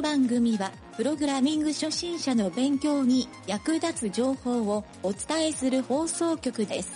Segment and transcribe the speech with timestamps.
[0.00, 6.90] の番組は、プログラミング初心者の勉強に役立つ情報をお伝えする放送局です。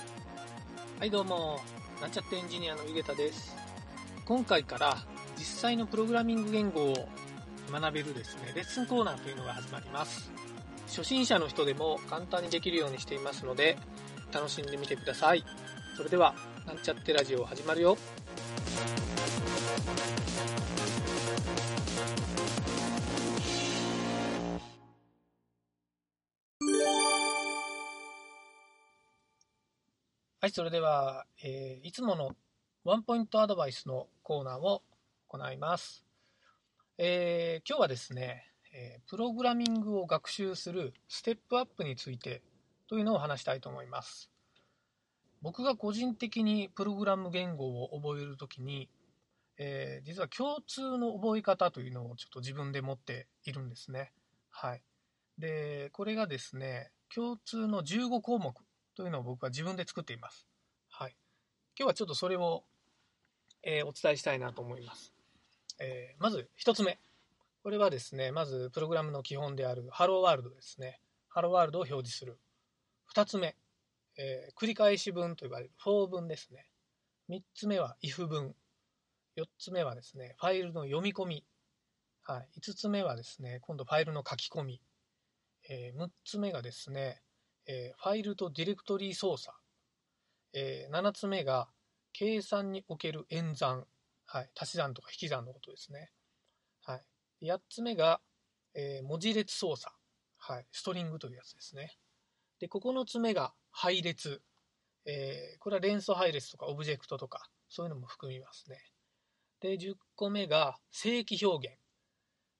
[0.98, 1.60] はいどうも、
[2.00, 3.54] なんちゃってエンジニアのゆげたです。
[4.24, 4.96] 今回から
[5.36, 7.08] 実際のプログラミング言語を
[7.70, 10.30] 学べるですね、レッスンコーナーというのが始まります。
[10.86, 13.76] 初心者の人でも簡単にできるようにしていますので、
[14.32, 15.44] 楽しんでみてください。
[15.94, 16.34] それでは、
[16.66, 17.98] なんちゃってラジオ始まるよ。
[30.54, 32.30] それでは、えーいつもの
[32.84, 34.82] ワンポイントアドバイスのコーナーを
[35.26, 36.04] 行います。
[36.96, 42.40] えー今日はですね、えプログラミングを学習するステップアップについて
[42.86, 44.30] というのを話したいと思います。
[45.42, 48.88] 僕が個人的にプログラム言語を覚えるときに、
[49.58, 54.12] えー実は共通の覚え方というのをちょっと自分で持っているんですね。
[54.50, 54.84] はい。
[55.36, 58.54] で、これがですね、共通の15項目
[58.94, 60.46] というのを僕は自分で作っています。
[60.88, 61.16] はい。
[61.78, 62.64] 今日はちょっとそれを、
[63.62, 65.12] えーお伝えしたいなと思います。
[65.80, 66.98] えーまず1つ目。
[67.62, 71.00] これはですね、まずプログラムの基本であるハローワールドですね。
[71.28, 72.38] ハローワールドを表示する。
[73.14, 73.56] 2つ目。
[74.16, 76.70] えー繰り返し文と呼ばれる for 文ですね。
[77.28, 78.54] 3つ目は if 文。
[79.36, 81.44] 4つ目はですね、ファイルの読み込み。
[82.22, 84.80] はい、5つ目はですね、今度ファイルの書き込み。
[85.68, 87.23] えー6つ目がですね、
[87.66, 89.56] えーファイルとディレクトリ操作。
[90.52, 91.68] えー7つ目が
[92.12, 93.86] 計算における演算。
[94.26, 96.10] はい、足し算とか引き算のことですね。
[96.84, 96.96] は
[97.40, 98.20] い、8つ目が、
[98.74, 99.94] えー文字列操作。
[100.38, 101.96] はい、ストリングというやつですね。
[102.60, 104.42] で、9つ目が配列。
[105.06, 108.78] えーこれは連想配列とかオブジェクトとか、そういうのも含みますね。
[109.60, 111.78] で、10個目が正規表現。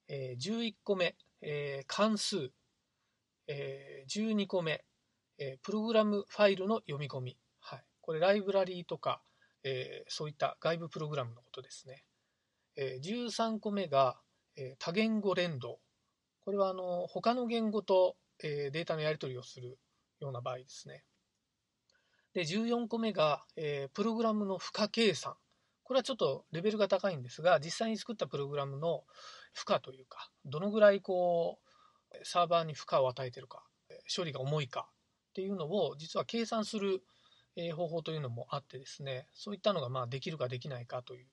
[0.08, 2.50] えー11個目、えー関数。
[3.46, 4.84] えー12個目、
[5.38, 7.38] えープログラムファイルの読み込み。
[7.60, 7.84] はい。
[8.00, 9.22] これライブラリーとか、
[9.62, 12.04] えーそういった外部プログラムのことですね。
[12.76, 14.18] えー13個目が、
[14.56, 15.80] えー多言語連動。
[16.44, 19.78] これはあの他の言語と、えーデータのやり取りをする
[20.20, 21.04] ような場合ですね。
[22.34, 25.34] で、14個目が、えープログラムの負荷計算。
[25.82, 29.04] これはちょっとレベルが高いんですが、実際に作ったプログラムの
[29.52, 33.62] 負荷というか、どのぐらいこう、サーバーに負荷を与えてるか、
[34.14, 34.88] 処理が重いか
[35.34, 37.02] っていうのを実は計算する、
[37.76, 41.26] 方法というのもあってですね、そういったのがまあできるかできないかという。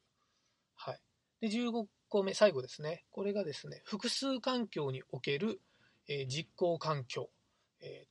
[0.76, 1.00] はい。
[1.42, 3.06] で、15個目、最後ですね。
[3.10, 5.62] これがですね、複数環境における、
[6.28, 7.30] 実行環境。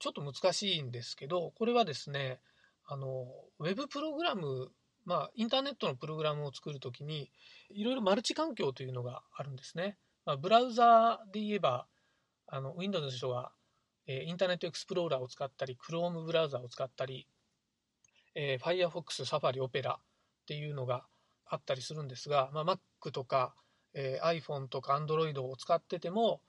[0.00, 2.40] ちょっと難しいんですけど、これはですね、
[2.84, 3.28] あの、
[3.60, 4.72] ウェブプログラム、
[5.04, 7.30] まあ、インターネットのプログラムを作るときに、
[7.70, 9.96] いろいろマルチ環境というのがあるんですね。
[10.24, 11.86] まあ、ブラウザで言えば、
[12.48, 13.52] あの、Windows の人は、
[14.06, 17.26] えインターネットエクスプローラーを使ったり、Chrome ブラウザーを使ったり、
[18.34, 19.98] えー Firefox、Safari、Opera っ
[20.46, 21.04] ていうのが
[21.46, 23.54] あったりするんですが、まあ、Mac とか、
[23.94, 26.40] え iPhone とか Android を使ってても、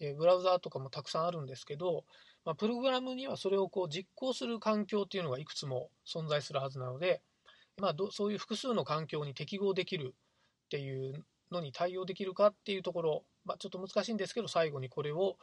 [0.00, 2.04] えブラウザーとかもたくさんあるんですけど、
[2.44, 7.20] まあ、プログラムにはそれをこう実行する環境っていうのがいくつも存在するはずなので、
[7.78, 10.14] まあ、そういう複数の環境に適合できる
[10.66, 15.36] っていうのに対応できるかっていうところ、まあ、ちょっと難しいんですけど最後にこれを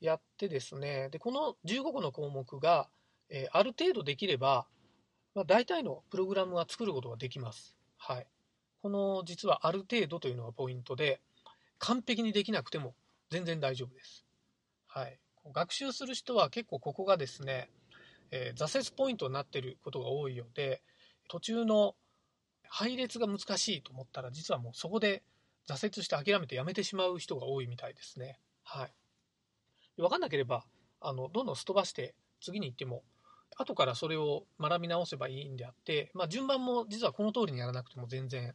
[0.00, 2.88] やってですねでこの15個の項目が、
[3.30, 4.66] えある程度できれば、
[5.34, 7.76] まあ、大体のプログラムは作ることができます。
[7.96, 8.26] はい、
[8.82, 11.20] この実はある程度というのがポイントで
[11.78, 12.94] 完璧にできなくても
[13.30, 14.24] 全然大丈夫です。
[14.86, 15.18] はい、
[15.52, 17.68] 学習する人は結構ここがですね、
[18.30, 20.82] えー挫折ポイントになっていることが多いようで
[21.28, 21.94] 途中の
[22.68, 25.22] 配列が難しいと思ったら実はもうそこで
[25.68, 28.38] 挫折して諦めてやめてしまう人が多いみたいですね。
[28.62, 28.92] はい。
[29.96, 30.64] 分かんなければ
[31.00, 33.02] あのどんどんすっ飛ばして次に行っても
[33.56, 38.54] 後からそれを学び直せばいいんであって、まあ、順番も実はこの通りにやらなくても全然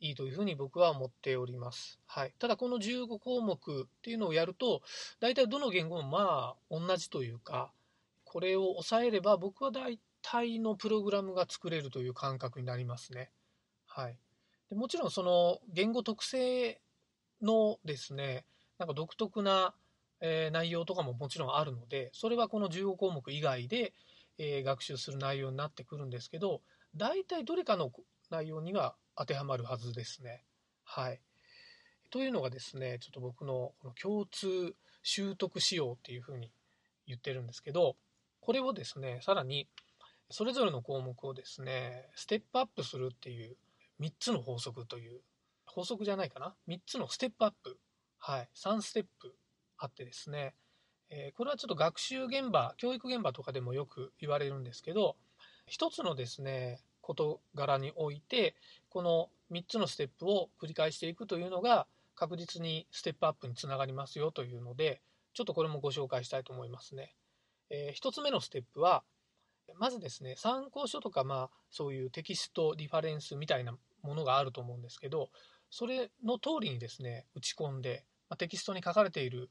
[0.00, 2.00] いいというふうに僕は思っております。
[2.06, 4.82] はい、ただこの15項目っていうのをやると
[5.20, 7.72] 大体どの言語もまあ同じというか
[8.24, 13.30] これを抑えれば僕は大体のプログラムが作れるという感覚になりますね。
[13.86, 14.16] はい、
[14.70, 16.80] でもちろんその言語特性
[17.40, 18.44] のですね
[18.78, 19.74] なんか独特な、
[20.22, 23.92] え内容とかももちろんあるのでそれはこの15項目以外で、
[24.38, 26.62] え学習する内容になってくるんですけど
[26.96, 27.92] 大体どれかの
[28.30, 30.42] 内容には当てはまるはずですね。
[30.84, 31.20] はい、
[32.10, 36.50] というのがですねちょっと僕のこの共通習得仕様っていうふうに
[37.06, 37.96] 言ってるんですけど
[38.40, 39.68] これをですねさらに
[40.30, 43.56] それぞれの項目をですねステップアップするっていう
[44.00, 45.20] 3つの法則という
[45.66, 47.78] 法則じゃないかな？3つのステップアップ。
[48.18, 49.34] はい、3ステップ。
[49.82, 50.54] あってですね、
[51.10, 55.16] えー、これはちょっと学習現場、教育現場とかでもよく言われるんですけど、
[55.66, 58.54] 一つのですね、事柄において、
[58.88, 65.02] この3つのステップを繰り返していくというのが、確実にステップアップにつながりますよというので、
[65.34, 67.14] ちょっとこれもご紹介したいと思いますね。
[67.70, 69.02] えー、1つ目のステップは、
[69.78, 75.30] まずですね、参考書とか、まあ、そういうテキストリファレンスみたいなものがあると思うんですけど、
[75.70, 79.50] それの通りにですね、打ち込んで、まあ、テキストに書かれている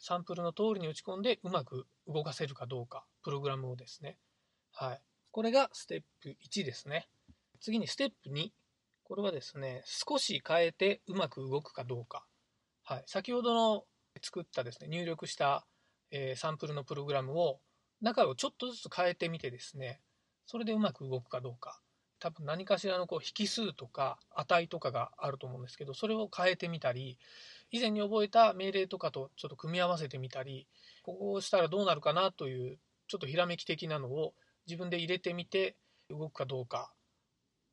[0.00, 4.18] サンプルの通りに打ち込んで、うまく動かせるかどうか、プログラムをですね。
[4.72, 5.02] はい。
[5.30, 7.08] これがステップ1ですね。
[7.60, 8.50] 次にステップ2。
[9.04, 12.26] これはですね、少し変えてうまく動くかどうか。
[12.82, 13.04] はい。
[13.06, 13.84] 先ほどの
[14.22, 15.66] 作ったですね、入力した、
[16.10, 17.60] えー、サンプルのプログラムを
[18.00, 20.00] 中をちょっとずつ変えてみてですね、
[20.46, 21.80] それでうまく動くかどうか。
[22.18, 27.18] 多分何かしらのこう引数とか値とかがあると思うんですけど、それを変えてみたり、
[27.70, 30.66] 以前に覚えた命令とかとちょっと組み合わせてみたり、
[31.02, 32.78] ここをしたらどうなるかなという、
[33.08, 34.34] ちょっとひらめき的なのを
[34.66, 35.76] 自分で入れてみて
[36.10, 36.90] 動くかどうか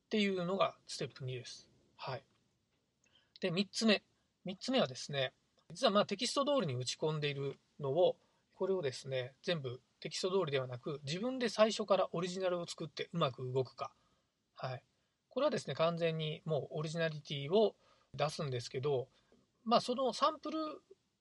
[0.06, 1.69] っていうのがステップ2です。
[1.95, 2.24] はい。
[3.40, 4.04] で、3つ目。
[4.45, 5.34] 3つ目はですね、
[5.72, 8.18] 実はまあテキスト通りに打ち込んでいるのを、
[8.56, 13.92] これをですね、全部テキスト通りではなく、自分で最初からオリジナルを作ってうまく動くか。
[14.63, 14.83] はい。
[15.27, 17.75] これはですね、完全にもうオリジナリティを
[18.13, 19.10] 出すんですけど、
[19.65, 20.57] まあそのサンプル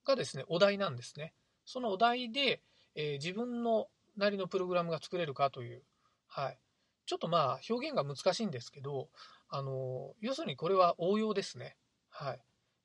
[0.04, 1.34] がですね、お題なんですね。
[1.64, 2.62] そのお題で、
[2.94, 5.82] えー、自分のなりのプログラムが作れるかという、
[6.28, 6.58] はい。
[7.06, 9.08] ちょっとまあ表現が難しいんですけど、
[9.48, 11.76] あの、要するにこれは応用ですね。
[12.10, 12.40] はい。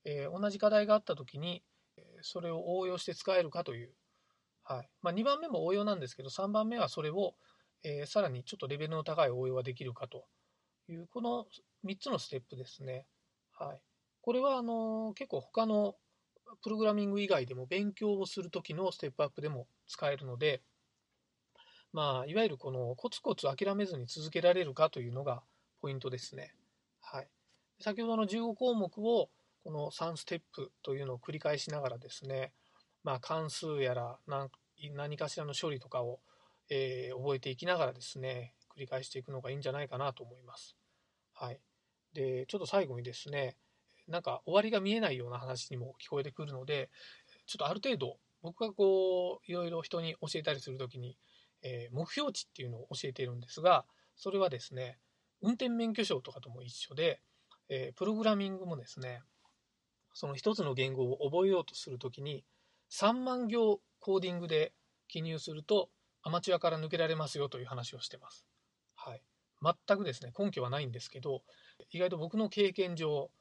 [0.06, 1.62] えー、同じ課題があった時に、
[2.22, 3.92] それを応用して使えるかという、
[4.64, 7.36] はいまあ、2番目も応用なんですけど3番目はそれを、
[7.84, 10.26] えー、さらにちょっとレベルの高い応用ができるかと
[10.90, 11.46] いうこの
[11.86, 13.06] 3つのステップですね。
[13.60, 13.80] はい、
[14.22, 15.96] これはあの、結構他の
[16.64, 20.62] プログラミング以外でも勉強をする時のステップアップでも使えるので、
[21.94, 25.42] まあ、いわゆるこのコツコツ諦めずに続けられるかというのが
[25.82, 26.54] ポイントですね。
[27.02, 27.28] はい、
[27.80, 29.30] 先ほどの15項目を
[29.64, 32.54] この3ステップというのを繰り返しながらですね、
[33.04, 36.20] まあ、関数やら何かしらの処理とかを、
[36.70, 40.78] えー、覚えていきながらですね、繰り返していくのがいいんじゃないかなと思います。
[41.34, 41.60] はい。
[42.14, 43.58] で、ちょっと最後にですね、
[44.08, 46.90] なんか終わりが見えないような話にも聞こえてくるので、
[47.48, 51.18] ちょっとある程度、僕がこう、いろいろ人に教えたりするときに、
[51.64, 53.86] えー、目標値っていうのを教えているんですが、
[54.16, 55.00] それはですね、
[55.42, 57.22] 運転免許証とかとも一緒で、
[57.70, 59.22] えー、プログラミングもですね、
[60.14, 62.44] その一つの言語を覚えようとするときに
[62.92, 64.74] 3万行コーディングで
[65.08, 65.90] 記入すると
[66.24, 68.47] アマチュアから抜けられますよという話をしてます。
[69.62, 71.44] 全くですね、根拠はないんですけど、
[71.92, 73.32] 意外と僕の経験上、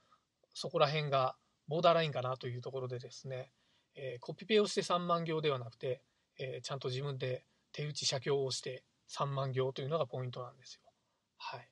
[0.54, 1.36] そこら辺が
[1.68, 3.50] ボーダーラインかなというところでですね、
[3.94, 6.02] えー、コピペをして3万行ではなくて、
[6.38, 10.82] えー、ちゃんと自分で手打ち写経をして3万行というのがポイントなんですよ。
[11.38, 11.68] はい。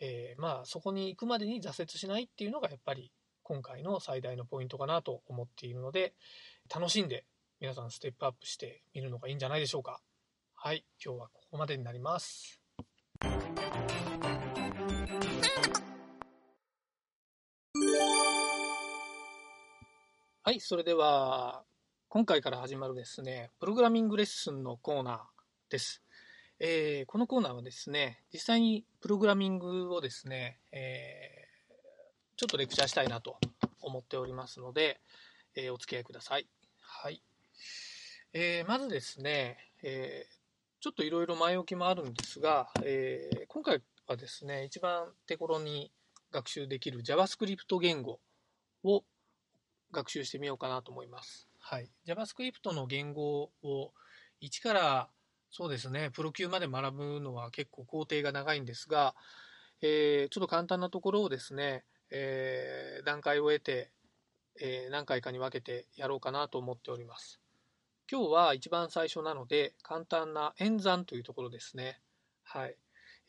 [0.00, 6.14] えー、まあそこに行くまでに挫折しないっていうのがやっぱり今回の最大のポイントかなと思っているので、
[6.74, 7.24] 楽しんで
[7.60, 10.00] 皆さんステップアップしてみるのがいいんじゃないでしょうか。
[10.54, 12.61] はい、今日はここまでになります。
[20.44, 21.64] はい、それでは
[22.08, 25.20] 今回から始まるですね、プログラミングレッスンのコーナー
[25.70, 26.02] です。
[26.60, 31.42] えー、このコーナーはですね、実際にプログラミングをですね、えー
[32.42, 33.36] ちょっとレクチャーしたいなと
[33.80, 35.00] 思っておりますので、
[35.54, 36.48] えー、お付き合いください。
[36.80, 37.22] はい。
[38.32, 40.41] えー、まずですね、えー、
[40.82, 45.92] ちょっといろいろ前置きもあるんですが、え今回はですね、一番手頃に
[46.32, 48.18] 学習できる JavaScript 言語
[48.82, 49.04] を
[49.92, 51.46] 学習してみようかなと思います。
[51.60, 51.88] はい。
[52.04, 53.92] JavaScript の言語を
[54.40, 55.08] 一から
[55.52, 59.14] そうですね、プロ級まで学ぶのは結構工程が長いんですが、
[59.82, 63.92] えー、ちょっと簡単なところをですね、えー、段階を得て、
[64.60, 67.41] えー、何回かに分けてやろうかなと思っております。
[68.12, 71.98] 今日は一番最初なので簡単な演算というところですね。
[72.42, 72.76] はい。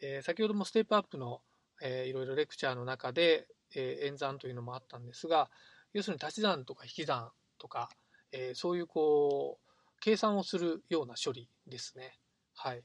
[0.02, 1.40] えー、先ほどもステップアップの、
[1.82, 5.50] えー、いろいろレクチャーの中で、えー、演算というのもあったんですが、
[5.94, 7.88] 要するに足し算とか引き算とか、
[8.34, 12.20] えー、そういうこう、計算をするような処理ですね。
[12.54, 12.84] はい。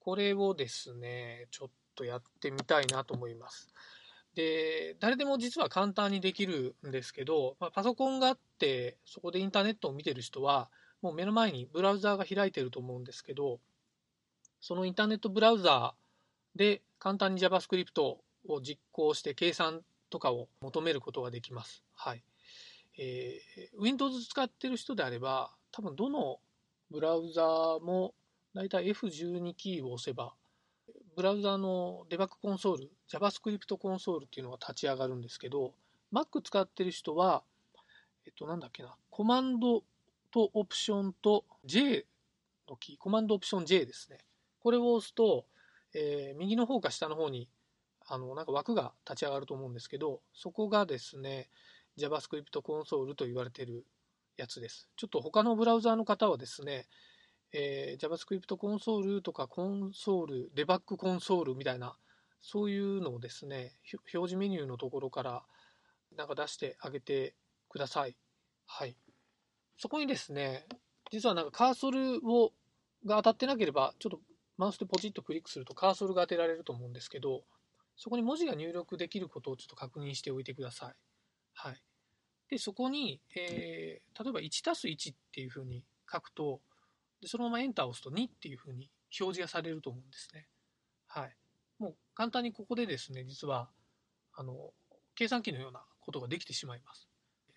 [0.00, 3.72] これをですね、ちょっとやってみたいなと思います。
[4.34, 10.68] で、誰でも実は簡単にできるんですけど、まあ、パソコンがあって、そこでインターネットを見てる人は、
[11.06, 13.60] もう目の前にブラウザーが開いてると思うんですけど、
[14.60, 21.84] そのインターネットブラウザーで簡単に JavaScript を実行して計算とかを求めることができます。
[21.94, 22.24] はい。
[22.98, 26.40] えー、Windows 使ってる人であれば、多分どの
[26.90, 28.12] ブラウザーも
[28.52, 30.34] だいたい F12 キーを押せば、
[31.14, 35.72] ブラウザーのデバッグコンソール、JavaScript コンソールっていうのが立ち上がるんですけど、
[36.12, 37.44] Mac 使ってる人は、
[38.26, 39.84] えっと、なんだっけな、コマンド
[40.36, 42.04] とオプションと J
[42.68, 44.18] のキー、コマンドオプション J ですね。
[44.60, 45.46] これを押すと、
[45.94, 47.48] えー、右の方か下の方に
[48.06, 51.48] あのなんか枠が立ち上がると思うんですけど、そこがですね、
[51.96, 53.86] JavaScript コンソールと言われている
[54.36, 54.90] やつです。
[54.96, 56.86] ちょっと他のブラウザーの方はですね、
[57.54, 61.96] えー、JavaScript コンソールとかコンソール、デバッグコンソールみたいな、
[62.42, 63.72] そういうのをですね、
[64.12, 65.44] 表示メニューのところから
[66.14, 67.34] なんか出してあげて
[67.70, 68.18] ください。
[68.66, 68.98] はい。
[69.76, 70.66] そこにですね、
[71.10, 72.52] 実はなんかカーソルを
[73.04, 74.20] が当たってなければ、ちょっと
[74.56, 77.44] マウスでポチッとクリックするとカーソルが当てられると思うんですけど、
[77.96, 80.94] そこに文字が入力できることをちょっと確認しておいてください。
[81.54, 81.82] はい。
[82.48, 86.60] で、そこに、えー、例えば1たす1っていうふうに書くと、
[87.20, 90.48] でそのままエンターを押すと2っていうふうに表示がされると思うんですね。
[91.06, 91.36] はい。
[91.78, 93.70] もう簡単にここでですね、実は、
[94.34, 94.72] あの、
[95.14, 97.08] 計算機のようなことができてしまいます。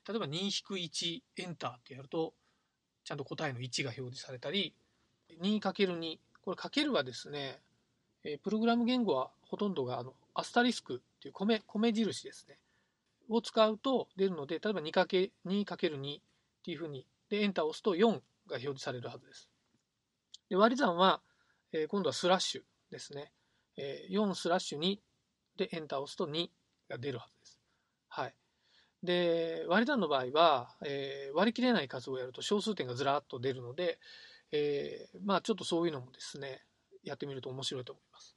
[0.07, 2.33] 例えば2-1エンターってやると、
[3.03, 4.73] ちゃんと答えの1が表示されたり、
[5.41, 7.59] 2×2、これかけるはですね、
[8.23, 12.57] えプログラム言語はほとんどがあのアスタリスクっていう米米印ですね。
[13.29, 15.29] を使うと出るので、例えば 2×2
[16.19, 16.21] っ
[16.63, 18.15] ていうふうに、で、エンターを押すと4が
[18.49, 19.49] 表示されるはずです。
[20.49, 21.21] で割り算は、
[21.71, 23.31] え、今度はスラッシュですね。
[23.77, 24.97] え、4スラッシュ2
[25.57, 26.49] でエンターを押すと2
[26.89, 27.59] が出るはずです。
[28.07, 28.35] はい。
[29.03, 33.99] で、割り算の場合は、えー、割り切れない数をやると小数点がずらっと出るので、
[34.51, 36.63] えー、まあちょっとそういうのもですね、
[37.03, 38.35] やってみると面白いと思います。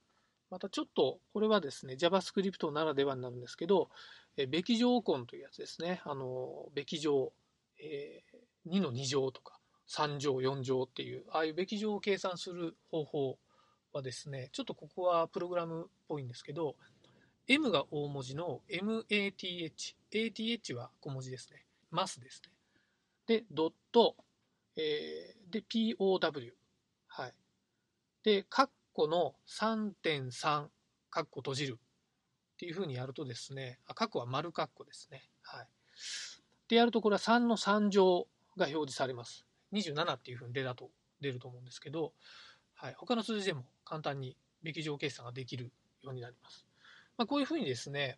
[0.49, 3.89] またちょっと、これはですね、JavaScript ならではになるんですけど、
[4.37, 6.01] えべき乗根というやつですね。
[6.05, 7.33] あの、べき乗、
[7.79, 13.39] えー、2の2乗とか、3乗、4乗っていう、ああいうべき乗を計算する方法
[13.93, 16.75] はですね、ちょっとここはプログラムっぽいんですけど、
[17.47, 21.65] M が大文字の MATH、ATH は小文字ですね。
[21.89, 22.51] マスですね。
[23.25, 24.15] で、ドット、
[24.75, 26.53] えー、で、POW。
[27.07, 27.33] はい。
[28.23, 30.67] で、カッコの3.3、
[31.09, 31.79] カッコ閉じる
[32.53, 35.29] っていうふうにやるとですね、あ、カッコは丸カッコですね。
[35.41, 35.67] はい。
[36.67, 38.27] でやると、これは3の3乗
[38.57, 39.45] が表示されます。
[39.73, 40.89] 27っていうふうに出たと、
[41.21, 42.13] 出ると思うんですけど、
[42.75, 42.95] はい。
[42.97, 46.65] 他の数字でも簡単にべき乗計算ができるようになります。
[47.17, 48.17] まあ、こういうふうにですね、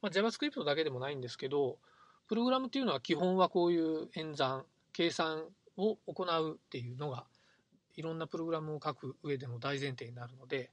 [0.00, 1.78] まあ、JavaScript だけでもないんですけど、
[2.28, 5.44] プログラムっていうのは基本はこういう演算、計算
[5.76, 7.24] を行うっていうのが
[7.98, 10.70] いろんなプログラムを書く上での大前提になるので、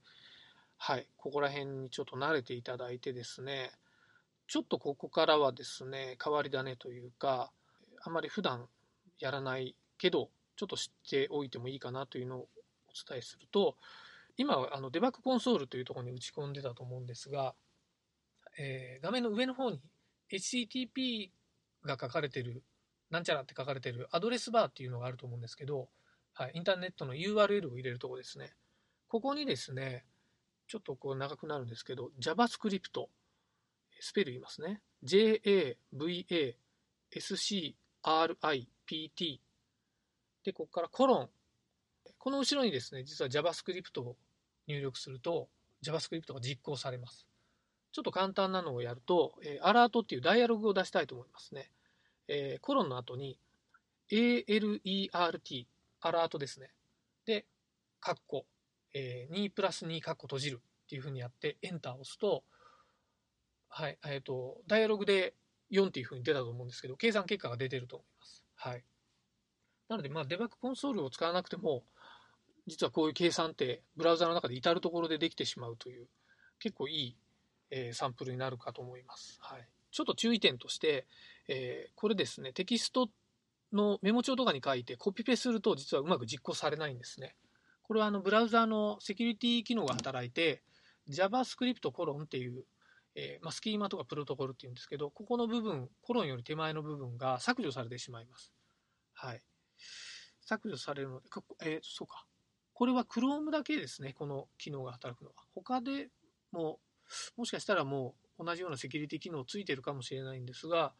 [0.78, 3.72] はい、ここら辺にちょっと慣れていただいてですね、
[4.46, 7.50] ちょっとここからはですね、変わり種というか、
[8.02, 8.68] あまり普段
[9.18, 12.46] やらないけど、ちょっと知っておいてもいいかなというのをお
[13.08, 13.76] 伝えすると、
[14.36, 17.54] 今、あのデバッグコンソールというところに打ち込んでたと思うんですが、
[18.58, 19.80] えー、画面の上の方に
[20.30, 21.30] HTTP
[21.84, 22.62] が書かれてる、
[23.10, 25.88] なんちゃらって書かれてるアドレスバーっていうのがあると思うんですけど、
[26.34, 28.52] はい、インターネットの URL を入れるとこですね。
[29.08, 30.04] ここにですね、
[30.68, 33.06] ちょっとこう長くなるんですけど、JavaScript、
[34.00, 34.82] スペル言いますね。
[35.02, 35.80] J-A-V-A-S-C-R-I-P-T。
[40.44, 41.30] で、ここからコロン。
[42.18, 44.16] この後ろにですね、実は JavaScript を
[44.66, 45.48] 入力すると、
[45.82, 47.26] JavaScript が実行されます。
[47.96, 51.70] ちょっと簡単なのをやると、えー、アラートっていうダイアログを出したいと思いますね。
[52.28, 53.38] えー、コロンの後に
[54.12, 55.66] ALERT
[56.02, 56.72] アラートですね。
[57.24, 57.46] で、
[57.98, 58.44] カッコ、
[58.92, 62.44] えー、2プラス2カッコ閉じるっていうふうにやって、エンターを押すと、
[63.70, 65.32] はい、えっ、ー、と、ダイアログで
[65.70, 68.44] 4っていうふうに出たと思うんですけど、計算結果が出てると思います。
[68.56, 68.84] はい。
[69.88, 71.82] なので、まあ、デバッグコンソールを使わなくても、
[72.66, 76.08] 実はこういう計算ってブラウザの中で至るところでできてしまうという、
[76.58, 77.16] 結構いい、
[77.70, 79.38] えー、サンプルになるかと思います。
[79.40, 79.68] はい。
[79.90, 81.06] ちょっと注意点として、
[81.48, 83.08] えー、これですね、テキスト
[83.72, 87.36] のメモ帳とかに書いてコピペすると実はうまく実行されないんですね。
[87.82, 90.62] これはあのブラウザのセキュリティ機能が働いて
[91.08, 92.64] JavaScript コロンっていう、
[93.14, 98.52] えー、まあ、スキーマとかプロトコルっていうんですけど、ここの部分、コロンより手前の部分が削除されてしまいます。
[99.14, 99.42] はい。
[100.40, 101.28] 削除されるので、
[101.64, 102.26] えー、そうか。
[102.74, 105.36] これは Chrome だけですね、この機能が働くのは。
[105.54, 106.10] 他で
[106.52, 106.78] も、
[107.36, 110.92] もしかしたらもう同じようなセキュリティ機能ついてるかもしれないんですが、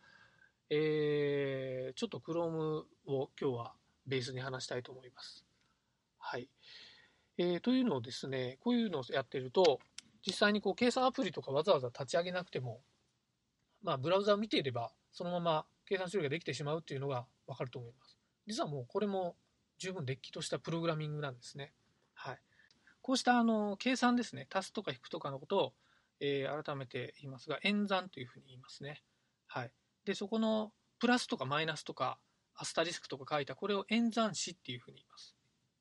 [0.71, 3.75] えー、ちょっと Chrome を今日は
[4.07, 5.45] ベースに話したいと思います。
[6.19, 6.49] はい。
[7.39, 9.81] えー、というのをですね、こういうのをやってると、
[10.27, 12.81] 実際にこう計算アプリとかわざわざ立ち上げなくても、
[13.83, 18.19] まあ、ブラウザを見ていれば、そのまま計算処理ができてしまうっていうのがわかると思います。
[18.47, 19.37] 実はもうこれも
[19.79, 21.73] 十分れっきとしたプログラミングなんですね。
[22.15, 22.39] はい。
[23.03, 25.73] こうしたあの計算ですね、足すとか引くとかのことを、
[26.21, 29.03] えー、改めて言いますが、演算というふうに言いますね。
[29.47, 29.73] はい。
[30.05, 32.19] で、そこのプラスとかマイナスとか
[32.55, 35.37] アスタリスクとか書いたこれを演算子っていうふうに言います。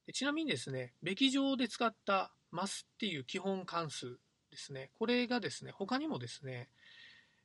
[0.05, 4.17] でちなみにですね、べき上で使ったマスっていう基本関数
[4.51, 6.69] ですね、これがですね、他にもですね、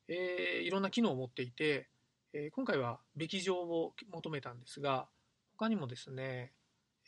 [0.08, 1.88] えー、いろんな機能を持っていて、
[2.32, 5.08] えー、今回はべき上を求めたんですが、
[5.56, 6.52] 他にもですね、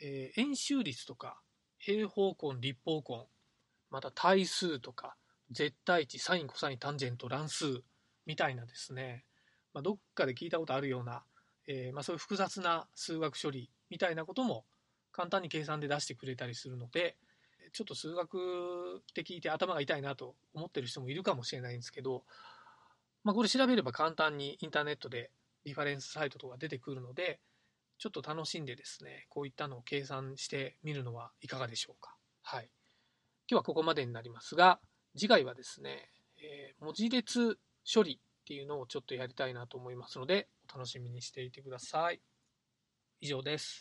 [0.00, 1.40] えー、円周率とか
[1.78, 3.26] 平方根、立方根、
[3.90, 5.16] また対数とか
[5.52, 7.82] 絶対値、サイン、コサイン、タンジェント、乱数
[8.26, 9.24] みたいなですね、
[9.74, 11.24] まあ、どっかで聞いたことあるような、
[11.66, 14.64] えー、まあ、そういう複雑な数学処理みたいなことも
[15.12, 17.16] 簡単に計算で出してくれたりするので、
[17.72, 22.24] ちょっと数学って聞いて頭が痛いなと思ってる人もいるかもしれないんですけど、
[23.24, 25.30] まあ、これ調べれば簡単にインターネットで
[25.64, 27.40] リファレンスサイトとか出てくるので、
[27.98, 32.16] ちょっと楽しんでですね、こういったのを計算してみるのはいかがでしょうか。
[32.42, 32.68] はい。
[33.48, 34.80] 今日はここまでになりますが、
[35.14, 37.58] 次回はですね、えー、文字列
[37.92, 42.20] 処理っていうのをちょっとやりたいなと思いますので、お楽しみにしていてください。
[43.20, 43.78] 以上です。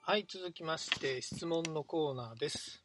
[0.00, 2.84] はい、続きまして質問のコーナーです。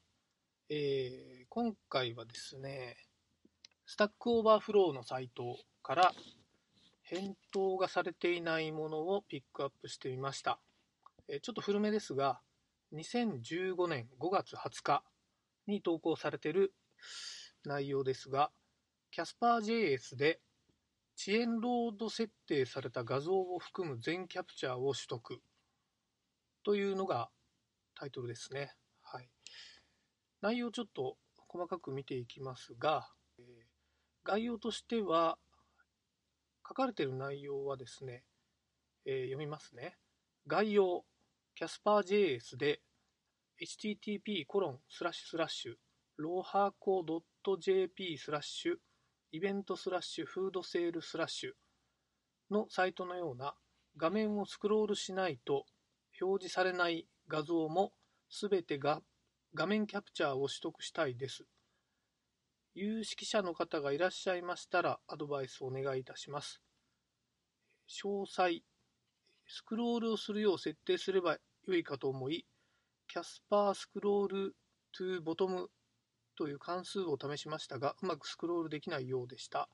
[0.69, 2.97] えー、今回はですね、
[3.87, 6.13] スタックオーバーフローのサイトから
[7.01, 10.59] 返答がされていないものをピックアップしてみました。
[11.29, 12.39] え、ちょっと古めですが、
[12.93, 15.03] 2015年5月20日
[15.67, 16.74] に投稿されている
[17.65, 18.51] 内容ですが、
[19.15, 20.39] Casper.js で
[21.17, 25.41] 遅延ロード設定された画像を含む全キャプチャーを取得
[26.63, 27.29] というのが
[27.96, 28.72] タイトルですね。
[29.01, 29.29] はい、
[30.41, 33.41] 内容ちょっと細かく見ていきますが、え、
[34.23, 35.38] 概要としては
[36.67, 38.23] 書かれている内容はですね、
[39.06, 39.97] えー、読みますね。
[40.45, 41.04] 概要
[41.60, 42.82] Casper.js で
[43.60, 45.74] http コロンスラッシュスラッシュ
[46.17, 47.03] LOHACO
[47.60, 48.76] .jp スラッシュ
[49.32, 51.52] イベントスラッシュフードセールスラッシュ
[52.52, 53.56] のサイトのような
[53.98, 55.65] 画面をスクロールしないと
[56.22, 57.91] 表示されない画像も
[58.30, 59.02] すべてが
[59.56, 61.46] 画面キャプチャーを取得したいです。
[62.76, 66.62] 有識者の方がいらっしゃいましたらアドバイスをお願いいたします。
[67.89, 68.62] 詳細、
[69.47, 72.45] スクロールをするよう設定すればよいかと思い、
[73.07, 74.55] キャスパースクロール
[74.91, 75.69] トゥボトム
[76.38, 79.69] という関数を試しましたが、うまくスクロールできないようでした。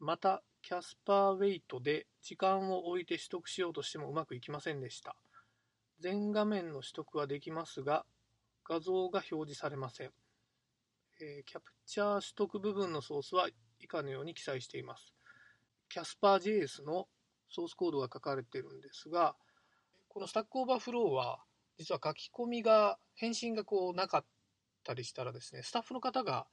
[0.00, 5.14] また、キャスパーウェイトで時間を置いて取得しようとしてもうまくいきませんでした。
[6.00, 8.04] 全画面の取得はできますが、
[8.66, 10.10] 画像が表示されません。
[11.20, 15.14] えー、キャプチャー取得部分のソースは以下のように記載しています。
[15.94, 17.06] Casper.js の
[17.48, 19.36] ソースコードが書かれているんですが、
[20.08, 21.42] このスタックオーバーフローは、
[21.78, 24.24] 実は書き込みが、返信がこうなかっ
[24.84, 26.46] たりしたらですね、スタッフの方が、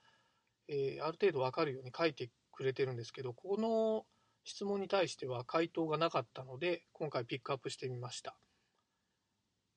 [0.67, 4.05] えー、ある程度わかるように書いてくれてるんですけど、この
[4.43, 8.35] 質問に対しては回答がなかったので、今回ピックアップしてみました。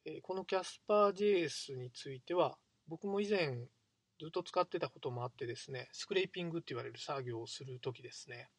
[0.07, 3.57] えこの Casper.js については、僕も以前
[4.21, 8.51] ずっと使ってたこともあってですね、スクレーピングって言われる作業をするときですね、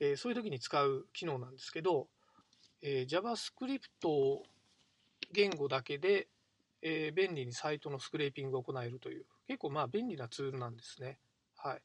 [0.00, 2.08] えそういう時に使う機能なんですけど、
[2.82, 4.40] え JavaScript
[5.32, 6.28] 言語だけで、
[6.82, 11.18] え便利にサイトのスクレーピングを行えるという、結構まあ便利なツールなんですね。
[11.56, 11.82] はい。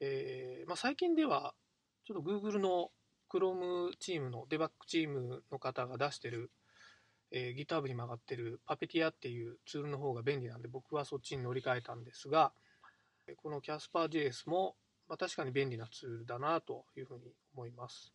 [0.00, 1.54] えー、まあ、最近では、
[2.04, 2.90] ちょっと Google の
[3.30, 6.50] Chrome チームのデバッグチームの方が出してる
[7.30, 12.52] えー、GitHub に曲がってるパペティアっていうツールの方が便利なんで僕はそっちに乗り換えたんですが
[13.42, 14.74] この Casper.js も、
[15.08, 18.12] まあ、確かに便利なツールだなというふうに思います、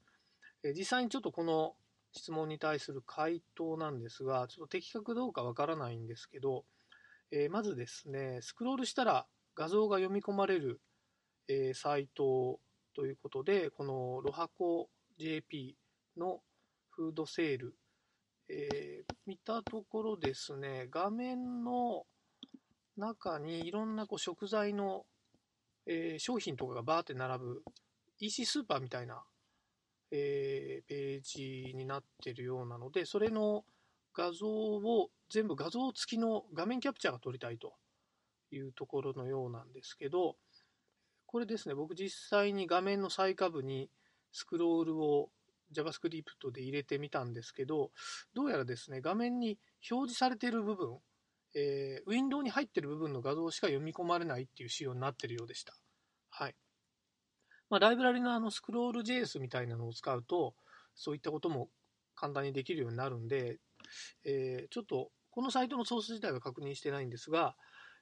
[0.64, 1.76] え、実際にちょっとこの
[2.12, 6.66] 質問に対する回答なんですがちょっと的確どうかわからないんですけど、
[7.32, 9.26] えー、まずですねスクロールしたら
[9.56, 10.82] 画像が読み込まれる、
[11.48, 12.60] えサイト
[12.96, 15.76] ということでこのロハコ JP
[16.18, 16.42] の
[16.90, 17.76] フードセール
[18.50, 22.06] えー、見たところですね、画面の
[22.98, 25.06] 中にいろんなこう食材の、
[25.86, 27.64] えー、商品とかがバーって並ぶ
[28.20, 29.24] EC スーパーみたいな、
[30.12, 33.66] えー、ページになってるようなので、それの
[34.14, 37.74] 画像を全部画像付きの画面キャプチャーが撮りたいと
[38.52, 40.36] いうところのようなんですけど、
[41.26, 43.90] これですね、僕実際に画面の最下部に
[44.32, 45.30] スクロールを
[45.74, 47.92] JavaScript で入れてみたんですけど、
[48.36, 49.58] どうやらですね、画面に
[49.90, 51.00] 表示されている部分、
[51.56, 55.76] えー、ウィンドウに入ってる部分の画像しか読み込まれないっていう仕様になってるようでした。
[56.30, 56.56] はい。
[57.70, 60.56] まあ、ライブラリのあのスクロール JS みたいなのを使うと、
[60.96, 61.70] そういったことも
[62.16, 63.60] 簡単にできるようになるんで、
[64.26, 67.56] えー、ちょっとこのサイトのソース自体は確認してないんですが、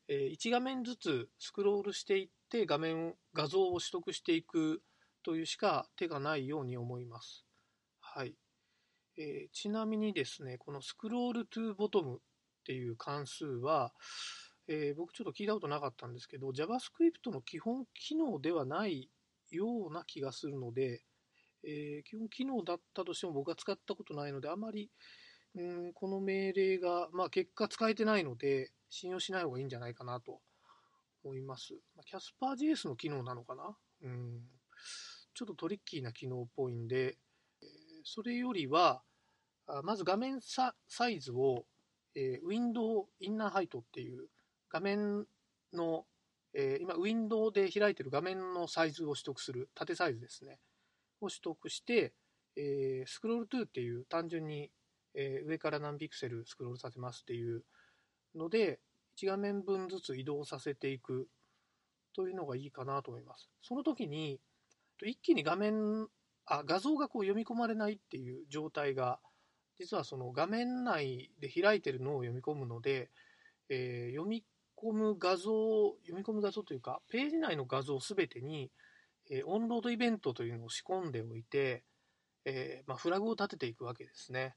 [0.09, 4.81] えー、1画面ずつスクロールしていって画面、画像を取得していく
[5.23, 7.45] というしか手がないように思います。
[8.01, 8.35] はい。
[9.17, 12.19] えー、ちなみにですね、このスクロールトゥーボトム
[12.61, 13.91] っていう関数は、
[14.67, 19.09] えー、僕ちょっと聞いたことなかったんですけど、JavaScript の基本機能ではない
[19.49, 21.01] ような気がするので、
[21.63, 24.89] えー、基本機能だったとしても僕は使ったことないので、あまり、
[25.55, 30.39] うん、この命令が、まあ、結果使えてないので、信用しない方がいいんじゃないかなと
[31.23, 31.73] 思います。
[31.95, 34.41] まあ、キャスパー JS の機能なのかな、うん、
[35.33, 37.17] ちょっとトリッキーな機能っぽいんで、
[38.03, 39.03] それよりは、
[39.83, 40.73] まず画面サ
[41.09, 41.65] イズを、
[42.15, 44.27] えー、ウィンドウインナーハイトっていう
[44.69, 45.25] 画面
[45.73, 46.05] の、
[46.53, 50.59] えー、今、ウィンドウで開いてる画面のサイズを取得する、縦サイズですね。
[51.21, 52.13] を取得して、
[52.55, 54.71] えー、スクロールトゥーっていう単純に、
[55.13, 57.63] えー、上から何ピクセルスクロールさせますっていう
[58.35, 58.79] ので、
[59.17, 61.27] 1画面分ずつ移動させていく
[62.13, 63.49] というのがいいかなと思います。
[63.61, 64.39] その時に、
[65.03, 66.07] 一気に画面、
[66.45, 69.19] あ、画像がこう読み込まれないっていう状態が、
[69.81, 73.09] 実はその画面内で開いてるのを読み込むので、
[73.67, 74.43] えー、読み
[74.77, 78.69] 込む画像、読み込む画像というか、ページ内の画像すべてに、
[79.31, 81.83] えー、オンロードイベントというのを仕込んでおいて、
[82.45, 84.55] えー、まあ、フラグを立てていくわけですね。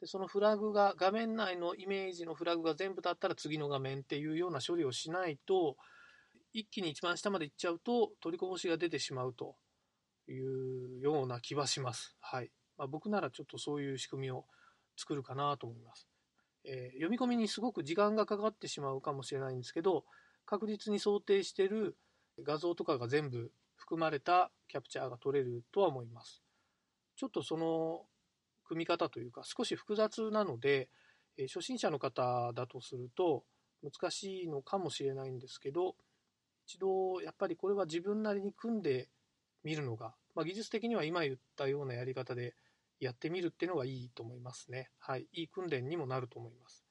[0.00, 5.76] でそのフラグが、画面内のイメージのフラグが全部立ったら次の画面っていうような処理をしないと、
[6.52, 9.56] 一気に一番下まで行っちゃうと取りこぼしが出てしまうと
[10.28, 12.16] いうような気はします。
[12.20, 12.50] はい。
[12.76, 14.46] まあ、僕ならちょっとそういう仕組みを
[14.96, 16.08] 作るかなと思います。
[16.64, 20.04] えー、読み込みにすごく時間がかかってしまうかもしれないんですけど、
[20.46, 21.96] 確実に想定している
[22.42, 26.42] 画像とかが全部含まれたキャプチャーが取れるとは思います。
[27.16, 28.06] ちょっとその
[28.64, 30.88] 組み方というか少し複雑なので、
[31.36, 33.44] えー、初心者の方だとすると
[33.82, 35.96] 難しいのかもしれないんですけど、
[36.66, 39.10] 一度やっぱりこれは自分なりに組んで
[39.62, 42.54] みるのが、まあ、技術的には今言ったようなやり方で
[43.04, 44.90] やってみるっていうのがいいと思いますね。
[44.98, 45.26] はい。
[45.32, 46.84] いい訓練にもなると思います。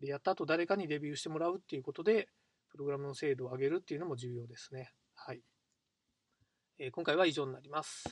[0.00, 2.28] で、やった後誰かにレビューしてもらうっていうことで、
[2.70, 4.92] プログラムの精度を上げるっていうのも重要ですね。
[5.14, 5.42] はい。
[6.78, 8.04] えー、今回は以上になります。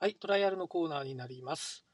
[0.00, 1.84] はい、トライアルのコーナーになります。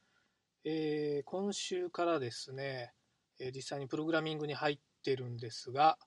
[0.64, 2.92] えー、今週からですね、
[3.38, 5.98] えー、実際にプログラミングに入ってるんですが、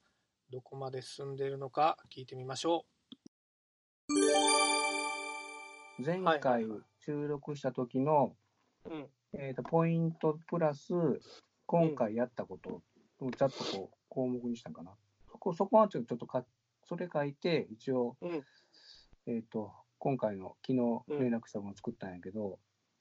[0.50, 2.86] どこまで進んでいるのか聞いてみましょ
[6.00, 6.04] う。
[6.06, 6.66] 前回
[7.06, 8.34] 収録した時の、
[8.86, 10.94] はいはい、えーと、ポイントプラス
[11.66, 12.82] 今回やったこと
[13.20, 14.92] をちょっとこう項目にしたかな。
[15.30, 16.46] そこそこはちょっとか
[16.86, 18.42] それ書いて一応、うん、
[19.26, 22.58] えっ、と今回の昨日連絡したものを作ったんやけど、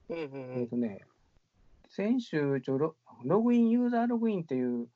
[0.08, 1.02] うんうんうん、えっ、とね
[1.88, 4.88] 先週ちょロログインユーザーログインっていう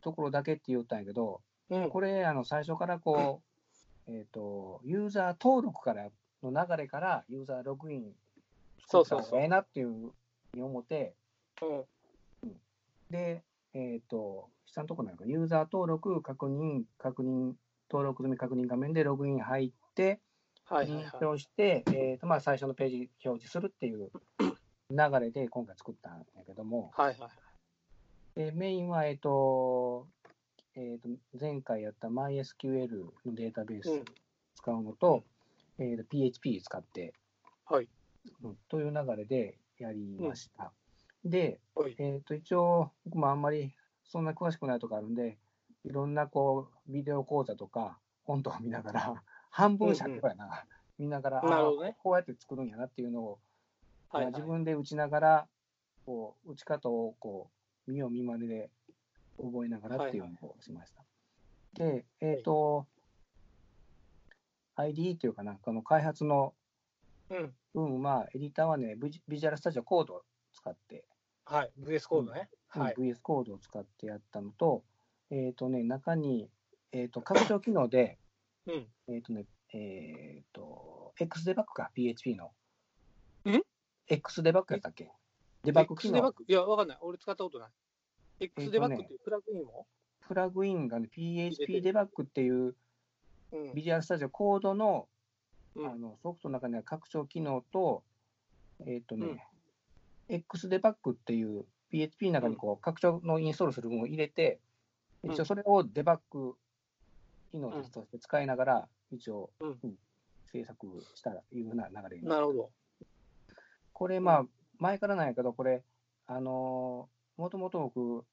[0.00, 3.42] ところだけって言ったんやけど、うん、これ、あの最初からこ
[4.06, 6.10] う、 えっ、ー、と、ユーザー登録から
[6.42, 8.14] の流れからユーザーログイン
[8.86, 9.40] そうそうそう。
[9.40, 10.12] ええなっていうふう
[10.56, 11.14] に思って、
[11.62, 12.60] うん、
[13.10, 17.54] で、えっ、ー、と、下のところなんか、ユーザー登録、確認、確認、
[17.90, 20.20] 登録済み確認画面でログイン入って、
[20.64, 24.10] はい認証して、えーとまあ、最初のページ表示するっていう
[24.90, 27.30] 流れで今回作ったんやけども、はいはい、
[28.34, 30.08] でメインは、えーと、
[30.76, 31.08] えーと、
[31.38, 34.02] 前回やった MySQL のデータベース
[34.56, 35.24] 使うのと、
[35.78, 37.14] うん、えーと、PHP 使って、
[37.66, 37.88] はい。
[38.42, 40.72] うん、という流れでやりました。
[41.24, 41.60] うん、で、
[41.98, 43.72] えーと、一応、僕もあんまり
[44.04, 45.38] そんな詳しくないとかあるんで、
[45.84, 50.56] いろんなこうビデオ講座とか本とか見ながら、 半分尺やな、うんうん、
[50.98, 53.38] 見ながら、なね、こうやって作るんやなっていうのを、
[54.08, 55.48] はいはい、自分で打ちながら、
[56.04, 57.50] こう打ち方をこ
[57.86, 58.70] う見よう見まねで
[59.38, 61.00] 覚えながらっていうのをしました。
[61.00, 62.86] はいはい、で、えっ、ー、と、
[64.76, 66.54] はい、IDE っていうかな、この開発の
[67.74, 71.04] 分は、エディターはね、ビジュアルスタジオコードを使って、
[71.44, 72.48] はい、VS コードね。
[72.74, 74.84] うん、はい、VS コードを使ってやったのと、
[75.30, 76.48] えっ、ー、とね、中に、
[76.92, 78.18] えっ、ー、と、拡張機能で、
[78.66, 82.52] うん、えっ、とね、えっ、と、X デバッグか、PHP の。
[83.46, 83.62] ん
[84.06, 85.12] ?X デバッグやったっけ？
[85.64, 86.32] デバッグ機能。
[86.46, 86.98] いや、わかんない。
[87.00, 87.70] 俺使ったことない。
[88.40, 89.86] X デバッグっていうプラグインも、
[90.26, 92.74] プラグインがね、PHP デバッグっていう
[93.74, 95.08] ビジュアルスタジオコードの,、
[95.76, 98.02] あのソフトの中には拡張機能と、
[98.86, 99.46] えっ、とね、
[100.28, 104.58] XDebug っていう PHP の中にこう拡張のインストールする分を入れて、
[105.22, 105.32] うん。
[105.32, 106.54] 一応それをデバッグ
[107.52, 109.78] 機能として使いながら、一応、うん。
[109.82, 109.94] うん
[110.54, 112.70] 制作したというふうな流れになるほど。
[113.92, 114.44] これ、まあ、
[114.78, 115.82] 前からなんやけど、これ、
[116.28, 118.24] あのー、もともと僕、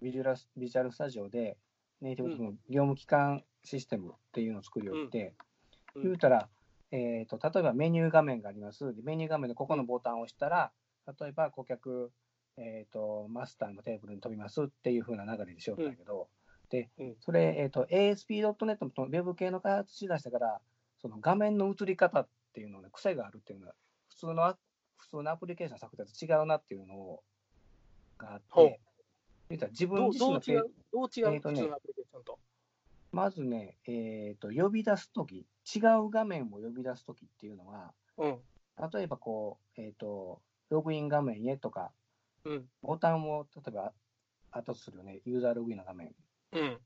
[0.00, 1.56] ビジュアルビジュアルスタジオで、
[2.00, 5.34] ネイティブの業務機関システムっていうのを作りおいて、
[5.94, 6.02] うん。
[6.02, 6.48] 言うたら、
[6.90, 8.94] えーと、例えばメニュー画面があります。
[8.94, 10.72] でメニュー画面でここのボタンを押したら、
[11.20, 12.12] 例えば顧客、
[12.56, 16.28] えーと、マスターのテーブルに飛びますっていう風な流れにしようったんやけど、
[16.70, 20.60] でうん、それ、えーと、ASP.NET のウェブ系の開発しだしてから、
[21.00, 23.74] その画面の映り方っていうのね、癖があるっていうのは、
[24.08, 24.58] 普通のア
[24.96, 27.22] 普通のアプリケーション作成と違うなっていうのを
[28.18, 28.80] があって、
[29.48, 32.38] 言うたら自分自身のペーどう違うどう違う、えーとね普通のアプリケーションと？
[33.10, 38.38] まずね、えーと、呼び出すとき、違う画面を呼び出すときっていうのは、うん。
[38.92, 41.90] 例えばこう、えっ、と、ログイン画面へとか、
[42.44, 42.68] うん。
[42.82, 43.92] ボタンを例えば
[44.50, 46.14] 後するよね、ユーザーログインの画面。
[46.52, 46.78] うん。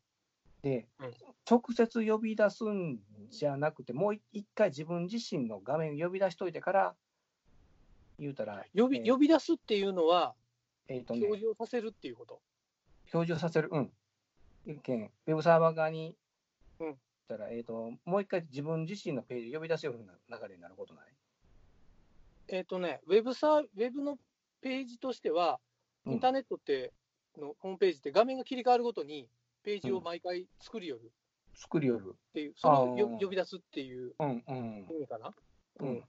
[0.62, 1.14] で、うん
[1.50, 6.94] 直接呼び出すんじゃなくて、もう一回自分自身の画面を呼び出しといてから、
[8.20, 10.34] 言うたら、呼び、えー呼び出すっていうのは、
[10.88, 12.40] えーとね、表示をさせるっていうこと？
[13.12, 13.92] 表示をさせる、うん。
[14.66, 16.16] 一見、ウェブサーバー側に、
[16.80, 16.96] うん
[17.28, 21.04] たら、えっ、と、もう一回自分自身のページを呼び出すような流れになることない？
[22.48, 24.18] えっ、とね、ウェブサー、ウェブの
[24.60, 25.60] ページとしては、
[26.04, 26.92] うんインターネットって、
[27.38, 29.28] のホームページって画面が切り替わるごとに、
[29.62, 31.12] ページを毎回作りよる
[31.54, 32.16] 作りよる。
[32.30, 34.86] っていう、それをよあー呼び出すっていううんうん。
[34.90, 35.28] 意味かな？
[35.28, 35.32] う
[35.80, 36.04] うんん。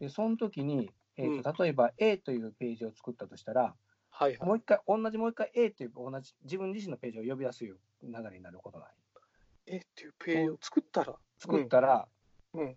[0.00, 3.74] で、その時に、えーと例えば A というページを作ったとしたら、
[4.20, 4.48] はいはい。
[4.48, 8.88] もう一回、同じもう一回 A という同じ自分自身のページを呼び出すよう流れになることない。
[9.66, 12.06] えっていうページを作ったら、作ったら、
[12.52, 12.76] うん。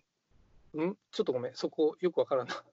[0.76, 0.98] うん。
[1.12, 2.64] ちょっとごめん、そこよくわからんな。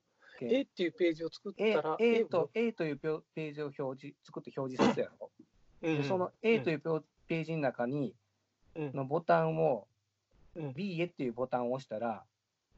[0.41, 5.31] え A っていうページを作った A, ら、A と A というページを表示作って表示させるやろ。
[5.83, 6.03] うん。
[6.03, 6.81] でその A という
[7.27, 8.15] ページの中に、
[8.77, 8.93] うん。
[8.95, 9.89] のボタンを
[10.55, 10.73] うん。
[10.75, 12.23] B へっていうボタンを押したら、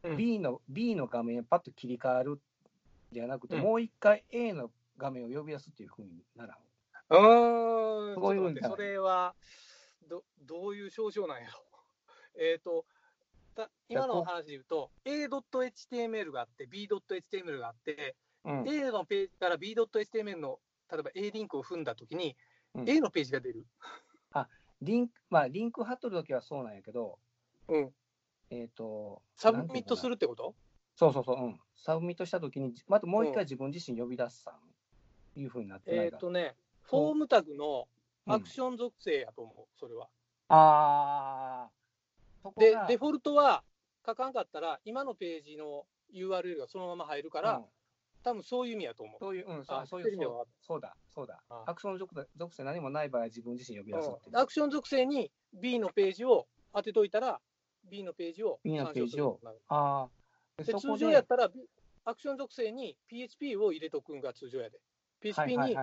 [0.04, 0.16] うん。
[0.16, 2.40] B の B の画面へパッと切り替わる
[3.12, 3.62] じゃなくて、うん。
[3.62, 4.70] もう一回 A の
[5.02, 6.58] 画面を呼び出すっていうふうにならん。
[7.10, 9.34] そういうそれは
[10.08, 11.64] どどういう症状なんやろ？
[12.38, 12.86] えっ、と、
[13.54, 20.60] た今の話で言うと、A.html があって、B.html があって、うん A のページから B.html の、
[20.90, 22.36] 例えば A リンクを踏んだときに、
[22.74, 23.66] うん A のページが出る。
[24.80, 27.18] リンク、まあ、リンク貼っとるときはそうなんやけど、
[27.68, 27.94] うん。
[28.50, 30.54] えっ、と、サブミットするるってこと？
[30.96, 31.60] そうそうそう、うん。
[31.76, 34.54] サブミットしたときに、またもう一うん回自分自身呼び出すさん、
[35.36, 36.10] いうふうになってなえっ。
[36.18, 37.88] とね、フォームタグの
[38.26, 40.08] うんアクション属性やと思う、それは。
[40.48, 43.64] あー、そこが、でデフォルトは
[44.06, 47.64] 書かんかったら、今のページの URL がそのまま入るから、うん
[48.24, 49.16] 多分そういう意味やと思う。
[49.18, 51.64] そういう、うん、そうあそういうそうそうだ、そうだあ。
[51.66, 54.36] アクション属属性何もない場合は自分自身呼び出すっていう。
[54.36, 57.40] うんアクション属性に B のページを当てといたら、
[57.90, 60.08] B のページを B のページをあ
[60.58, 60.62] あ。
[60.62, 61.50] で通常やったら、
[62.04, 64.80] アクション属性に PHP を入れとくんが通常やで。
[65.30, 65.76] はい PHP に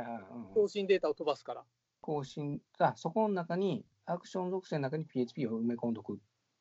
[0.54, 1.64] 更新データを飛ばすから。
[2.02, 6.16] 更新、あ、そこの中に、アクション属性の中に PHP を埋め込んどくっ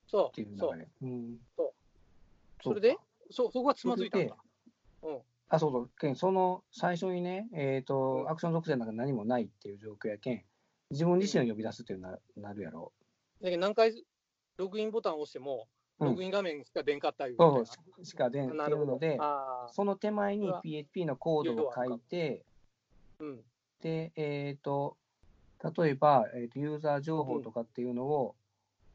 [0.06, 0.48] そうていう。
[0.50, 0.88] 流れ。
[1.02, 1.38] うん。
[1.56, 1.72] そう
[2.62, 2.96] それで？
[3.30, 4.36] そそこがつまずいたんだ。
[5.02, 5.18] うん。
[5.48, 5.90] あ、そうそう。
[5.98, 10.44] けん、その最初にね、えっ、と、うんアクション属性の中に何もないっていう状況やけん、
[10.90, 12.92] 自分自身を呼び出すっていうななるやろ
[13.42, 14.04] だけど何回
[14.56, 15.56] ログインボタンを押しても、う。
[15.60, 15.68] うん
[16.00, 19.18] ログイン画面しか出んかったいうそうみたいそうしか出んってないうので、
[19.72, 22.44] その手前に PHP のコードを書いて、
[23.20, 23.40] うん。
[23.82, 24.96] で、えっ、と、
[25.76, 28.34] 例えば、えーと、ユーザー情報とかっていうのを、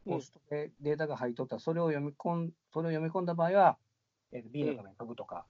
[0.05, 3.77] うデータが入っとったら、それを読み込ん、それを読み込んだ場合は、
[4.31, 5.45] えーと B の画面に飛ぶとか、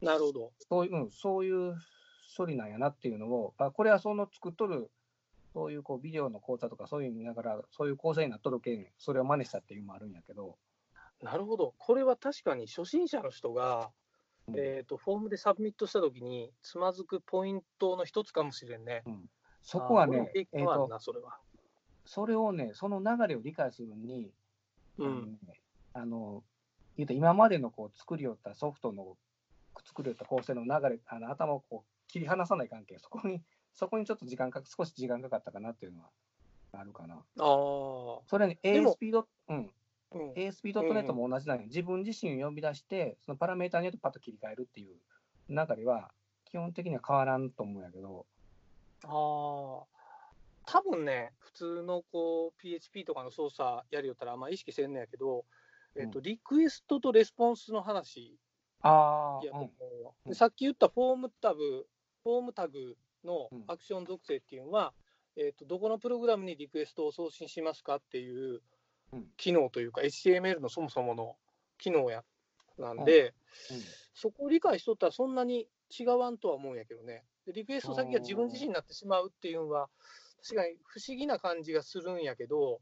[0.00, 0.52] なるほど。
[0.68, 1.74] そういう、うん、そういう
[2.36, 4.90] 処理なんやなっていうのを、あこれはその作っとる、
[5.52, 10.56] そういうこうビデオの講座とかそういうの見ながら、そういう構成になっとるけん、それを真似したっていうのもあるんやけど、
[11.22, 11.74] なるほど。
[11.78, 14.03] これは確かに初心者の人が、うん
[14.52, 19.02] えっ、と、フォームでサブミットしたときに、つまずくポイントの一つかもしれんね。
[19.62, 21.38] そこはね、経えーと、それは。
[22.04, 24.30] それをね、その流れを理解するのに、
[24.98, 25.38] あのうん。
[25.46, 25.60] ね
[25.94, 26.44] あの、
[26.96, 29.16] 言うと今までのこう作りよったソフトの
[29.84, 33.40] 作りよった構成の流れ、あの頭をこう切り離さないかんけん、そこに、
[33.72, 36.10] そこにちょっと時間か、少し時間かかったかなっていうのは
[36.72, 37.14] あるかな。
[37.14, 37.24] ああ。
[37.38, 39.70] それはね、でも ASP ド、うん、うん。
[40.12, 41.66] ASP.NET も同じなのよ。
[41.66, 44.96] 自分自身を呼び出して、そのパラメータによってパッと切り替えるっていう
[45.48, 46.10] 流れは、
[46.44, 48.26] 基本的には変わらんと思うんやけど、
[49.04, 49.94] ああ。
[50.66, 55.44] 多分ね、普通のこう PHP とかの操作やりよったらあんま意識せんのやけど、
[55.96, 58.38] えっと、リクエストとレスポンスの話。
[58.80, 59.70] ああ、やうん。
[60.26, 61.86] でさっき言ったフォームタブ、
[62.22, 63.64] フォームタグのうん。
[63.66, 64.94] アクション属性っていうのは、
[65.36, 68.60] えーと、どこのプログラムにリクエストを送信しますかっていううん
[69.36, 71.36] 機能というか、HTML のそもそもの
[71.78, 72.24] 機能や
[72.78, 73.34] なんで、
[74.14, 77.24] そこを理解しとったらそんなに違わんとは思うんやけどね。
[77.46, 79.88] でリクエスト先が自分自身になってしまうっていうのは、
[80.42, 82.80] 確かに不思議な感じがするんやけど、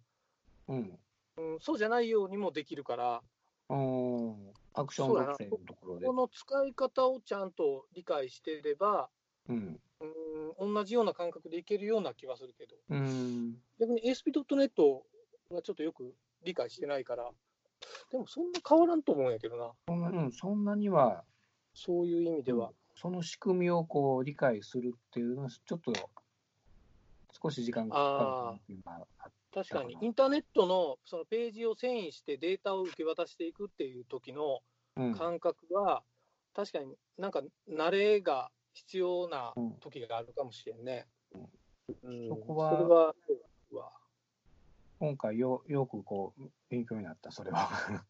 [0.69, 0.99] うん。
[1.37, 3.23] うん、そうじゃないようにもできるから、
[3.69, 4.27] うん。
[4.29, 4.53] うん。
[4.75, 6.13] アクション属性のところでこ。
[6.13, 9.09] の使い方をちゃんと理解していれば、
[9.49, 9.81] うん。
[10.59, 13.57] うん、同じような感覚でいけるような気はするけど、うん。
[13.79, 15.03] 逆に ASP.NET
[15.57, 17.31] はちょっとよく理解してないから、
[18.11, 21.25] でもそんな変わらんと思うんやけどな、そんなうん、そんなには、
[21.75, 22.73] そういう意味では。
[22.95, 25.93] その仕組みをこう理解するっていうのは、ちょっと
[27.43, 28.83] 少し時間がかかるって
[29.53, 29.97] 確かに。
[30.01, 34.61] インターネットのそのページを遷移してデータを受け渡していくっていう時の
[34.95, 35.15] うん。
[35.15, 36.03] 感覚は、
[36.55, 41.07] 確かになんか慣れが必要なうん時があるかもしれんね。
[42.03, 42.29] うん。
[42.29, 43.93] そこはそれは
[45.03, 47.59] 今回よよくこう勉強になった、それは。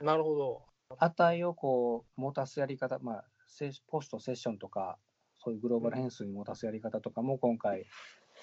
[0.00, 0.62] なるほど。
[0.96, 4.96] 値をこう持たすやり方、まあ、セポスト、セッションとか、
[5.34, 7.84] そういうグローバル変数に持たすやり方とかも今回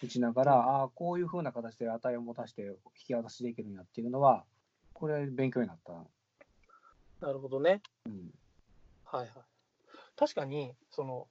[0.02, 4.46] 打ちながら、ああ、こういうふうな形で値を持たして引き渡しできるんやっていうのは、
[4.92, 5.94] これ勉強になった。
[7.26, 7.82] なるほどね。
[8.06, 8.34] うん。
[9.06, 9.34] はいはい。
[10.18, 11.30] 確かに、その、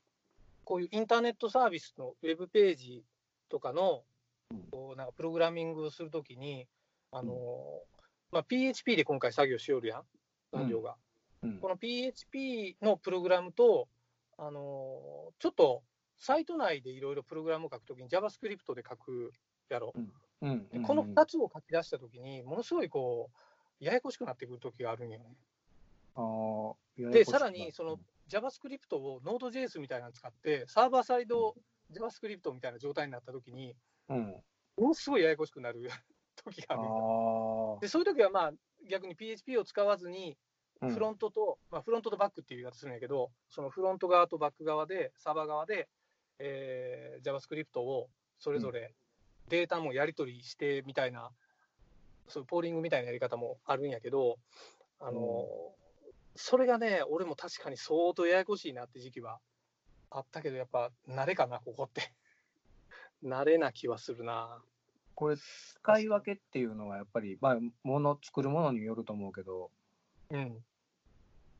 [0.65, 3.05] こういうインターネットサービスのウェブページ
[3.51, 4.05] とかの、
[4.53, 6.67] うんこうなんかプログラミングをするときに、
[7.11, 10.03] あのーまあ、PHP で今回作業しよるやん、
[10.53, 10.97] 残業が。
[11.43, 11.59] うん。
[11.59, 13.88] この PHP のプログラムと、
[14.38, 15.83] あのーちょっと
[16.19, 19.33] サイト内でいろいろプログラムを書くときに JavaScript で書く
[19.69, 19.93] やろ。
[19.97, 19.99] う
[20.83, 23.31] この2つを書き出したときに、ものすごいこ
[23.81, 25.37] う、ややこしくなってくるときがあるんよね。
[26.15, 31.57] あーややこで、さらにその JavaScript を Node.js みたいなの使って、サーバーサイド
[31.93, 33.75] JavaScript みたいな状態になったときに、
[34.09, 34.45] うん。
[34.77, 35.88] ものすごいややこしくなる
[36.37, 38.53] 時がああるで、そういう時はまあ
[38.88, 40.93] 逆に PHP を使わずに、ー。
[40.93, 45.88] フロントと、まあ、フロントとバックっていう言い方するんやけど、そのフロント側とバック側で、サーバー側で、
[46.38, 48.95] えー JavaScript をそれぞれ
[49.49, 51.31] データもやり取りしてみたいな、
[52.29, 54.38] そういうポーリングみたいなやり方もあるんやけど、
[54.99, 55.47] あの
[56.35, 59.38] それがね、俺も確かに相当ややこしいなって時期は
[60.11, 62.12] あったけど、やっぱ慣れかな、ここって。
[63.25, 64.63] 慣れな気はするな。
[65.15, 69.71] これ、使い分けっていうのはやっぱり、まあ、もの、作るものによると思うけど、
[70.31, 70.57] うん。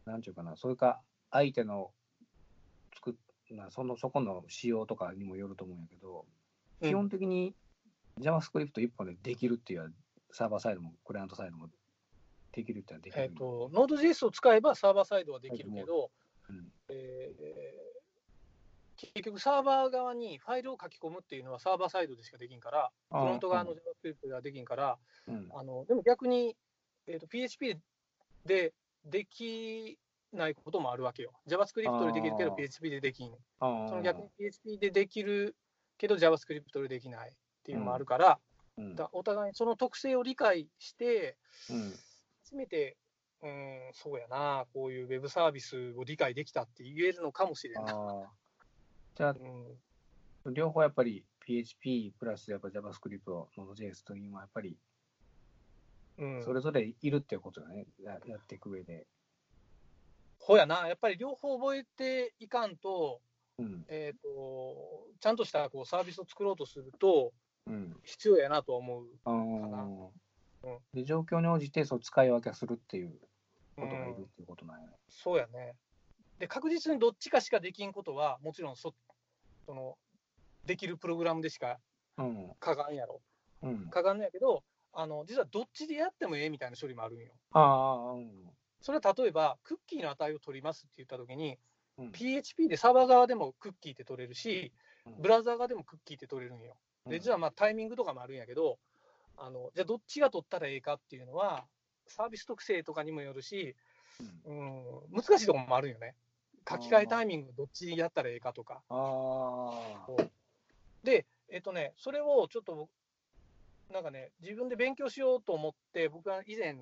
[0.05, 1.93] なんていうかな、それか、相手の
[2.95, 3.15] 作っ
[3.55, 6.25] なその、そこの仕様とかにもよると思うんやけど、
[6.81, 7.55] うん基本的に
[8.21, 9.91] JavaScript 一本でできるっていうのは、
[10.33, 11.69] サーバーサイドもクライアントサイドも
[12.51, 16.11] できるっていうのはできるえっ、と、Node.js を使えばサーバーサイドはできるけど、
[16.51, 17.62] うんえー
[19.15, 26.57] 結局サーバー側にファイルを書き込むっていうのはサーバーサイドでしかできんから、フロント側の JavaScript ではできんから、うんあのでも逆に、
[27.07, 27.77] えー、と PHP
[28.47, 28.73] で
[29.05, 29.99] でき
[30.33, 31.33] ないこともあるわけよ。
[31.49, 33.33] JavaScript でできるけど PHP でできん。
[33.61, 35.57] その逆に PHP でできる
[35.99, 37.33] けど JavaScript でできないっ
[37.65, 38.39] ていうのもあるから、
[38.79, 41.37] うんだお互いにその特性を理解して、
[41.71, 41.93] うん
[42.45, 42.99] 初めて、
[43.43, 48.31] うん、そうやな、こういうウェブサービスを理解できたって言えるのかもしれんな。
[49.15, 49.37] じゃあ
[50.45, 53.21] う、ん、両方やっぱり PHP プラスやっぱ JavaScript、
[53.57, 54.77] Node.js というのはやっぱり
[56.19, 59.07] うん、それぞれいるっていうことだね、ややっていく上で。
[60.39, 63.21] ほやな、やっぱり両方覚えていかんと、
[63.59, 63.85] うん。
[63.89, 67.33] えー、とちゃんとしたこうサービスを作ろうとすると、
[67.67, 67.97] うん。
[68.05, 69.07] 必要やなとは思う。
[69.25, 70.09] あなー
[70.65, 73.09] うんで状況に応じてそう使い分けするっていう
[73.79, 74.93] うんことがいるっていうことなんやね。
[75.09, 75.75] そうやね。
[76.43, 78.93] で、確実にどっちかしかできんことは、もちろんそ
[79.65, 79.97] その
[80.67, 81.79] できるプログラムでしか
[82.19, 82.51] うん。
[82.59, 83.21] かがんやろ。
[83.63, 83.87] うん。
[83.91, 87.29] かがんのやけど、あの実はどっちでやってもええみたいな処理もあるんよ。
[87.53, 88.51] ああ、うん。
[88.81, 91.59] それは例えば、クッキーの値を取りますって言ったときに、
[91.97, 94.73] うん PHP でサーバー側でもクッキーって取れるし、
[95.07, 96.77] うんブラウザー側でもクッキーって取れるんよ。
[97.07, 98.81] で、うん実はまあタイミングとかもあるんやけど、
[99.37, 101.65] あのじゃあどっちが取ったらええかっていうのは、
[102.09, 103.77] サービス特性とかにもよるし、
[104.45, 106.17] うん、難しいところもあるんよね。
[106.69, 108.83] 書き換えタイミングどっちやったらええかとか。
[111.03, 112.91] で、えっとね、それをちょっと僕、
[113.93, 116.77] なんかね、自分で勉強しようと思って、僕は以前、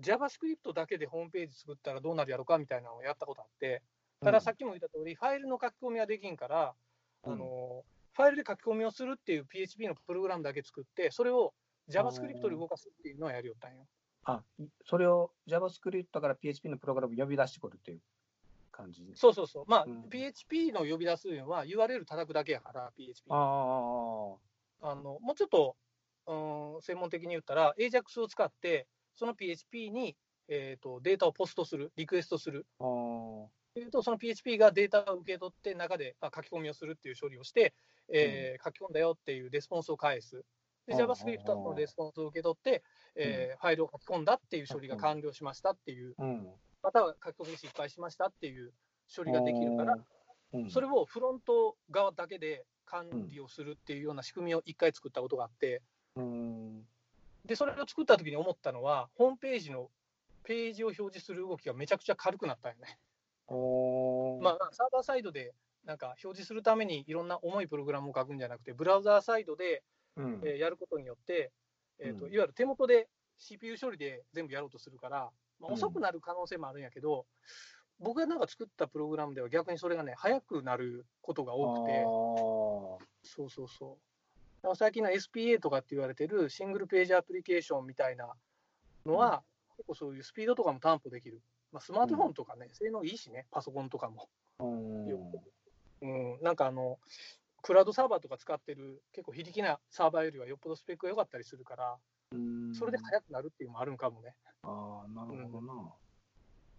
[0.00, 3.82] JavaScript だけでホームページ作ったらどうなるやろかみたいなのをやったことあって、
[4.22, 6.74] たださっきも言った通り、ファイルの書き込みはできんから、
[7.24, 7.84] うんあの
[8.14, 11.52] ファイルで書き込みをするっていう PHP のプログラムだけ作って、それを
[11.90, 13.86] JavaScript で動かすっていうのはやりよったんよ。
[14.24, 14.40] あ、
[14.84, 18.00] それを JavaScript から PHP のプログラム呼び出してくるっていう。
[18.74, 19.02] 感じ。
[19.14, 19.64] そうそうそう。
[19.68, 23.30] まあ、うん PHP の呼び出すのは URL 叩くだけやから、PHP。
[23.30, 24.36] あ
[24.80, 25.76] あ、あのもうちょっと、
[26.26, 30.16] うん、専門的に言ったら、AJAX を使って、その PHP に、
[30.48, 32.66] えー、とデータをポストする、リクエストする。
[32.80, 32.84] あ
[33.76, 37.74] いうと、その PHP がデータを受け取って、中であ書き込みをするっていう処理をして、
[38.12, 40.44] えー書き込んだよっていうレスポンスを返す。
[40.86, 42.82] で、うん JavaScript のレスポンスを受け取って、
[43.16, 46.48] えーファイルを書き込んだっていう処理が完了しましたっていう、うん。
[46.84, 48.72] または書き込み失敗しましたっていう
[49.14, 49.96] 処理ができるから、
[50.52, 55.80] うん、それをフロント側だけで管理をするっていうような仕組みを一回作ったことがあって、
[56.16, 56.82] うん。
[57.44, 59.90] で、それを作った時に思ったのは、ホームページの
[60.44, 62.98] ページを表示する動きがめちゃくちゃ軽くなったよね。
[64.42, 65.52] まあ、サーバーサイドで
[65.84, 69.82] なんか表示するためにいろんな重いプログラムを書くんじゃなくて、ブラウザーサイドで、
[70.16, 70.40] うん。
[70.44, 71.50] えーやることによって、
[71.98, 72.32] えーとうん。
[72.32, 73.08] いわゆる手元で
[73.38, 75.30] CPU 処理で全部やろうとするから、
[75.64, 77.26] まあ、うん遅くなる可能性もあるんやけど、
[78.00, 82.02] 僕がなんか作ったプログラムでは逆にそれがね、早くなることが多くて。
[83.22, 83.88] そうそうそう。
[84.62, 88.34] だから最近の SPA とかって言われてるシングルページアプリケーションみたいな
[89.06, 89.42] のは、
[89.76, 91.40] 結構そういうスピードとかも担保できる。
[91.72, 94.28] まあ、スマートフォンとかね、性能いいしね、パソコンとかも。
[94.60, 95.08] うん
[96.02, 96.98] うん、なんかあの、
[97.62, 101.98] クラウドサーバーとか使ってる結構非力なサーバーよりはよっぽどスペックが良かったりするから、うん
[102.74, 104.34] それで速くなるっていうのもあるんかもね。
[104.62, 105.92] ああ、なるほどな。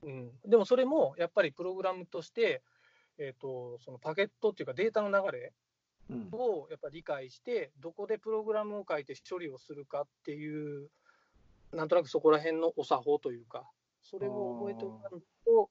[0.03, 2.62] うん、でもそれもやっぱりプログラムとして、
[3.18, 5.53] えー、とそのパケットっていうかデータの流れ
[6.10, 6.30] うん。
[6.32, 10.89] をやっぱ理解して、どこでプログラムを書いて処理をするかっていう、
[11.74, 13.70] なんとなくそこら辺のお作法というか、
[14.01, 15.70] それを覚えておかんと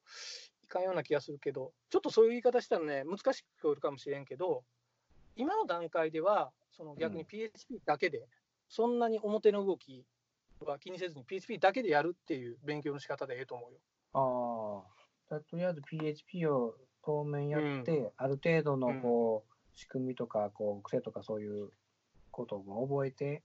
[0.65, 4.65] いかんような気がするけど、ちょっとそういう言い方したらね、難しく聞こえるかもしれんけど、
[5.37, 8.27] 今の段階では、その逆にうん PHP だけで、
[8.69, 10.05] そんなに表の動き
[10.61, 13.79] は気にせずに PHP だけでやるっていう勉強の仕方でええと思うよ。
[15.31, 21.71] ああ、とりあえず PHP を当面やって、ある程度のこう、仕組みとか、こう、癖とかそういう
[22.31, 23.43] ことを覚えて、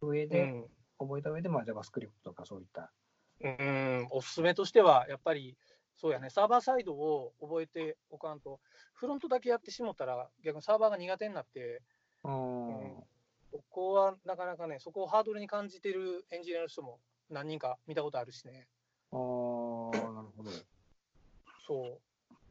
[0.00, 0.64] 上で、うん。
[0.98, 2.92] 覚えた上で、まあ JavaScript とかそういった。
[3.40, 5.56] うん、おすすめとしては、やっぱり、
[5.96, 8.60] そうやね、サーバーサイドを覚えておかんと、
[8.92, 11.82] フロントだけやってしもったら、逆にサーバーが苦手になって、
[12.22, 13.04] うん。
[13.54, 16.98] そこはなかなかね、そこをハードルに感じてるエンジニアの人も
[17.30, 18.66] 何人か見たことあるしね。
[19.12, 19.18] ああ、
[20.12, 20.50] なるほど。
[21.64, 22.00] そ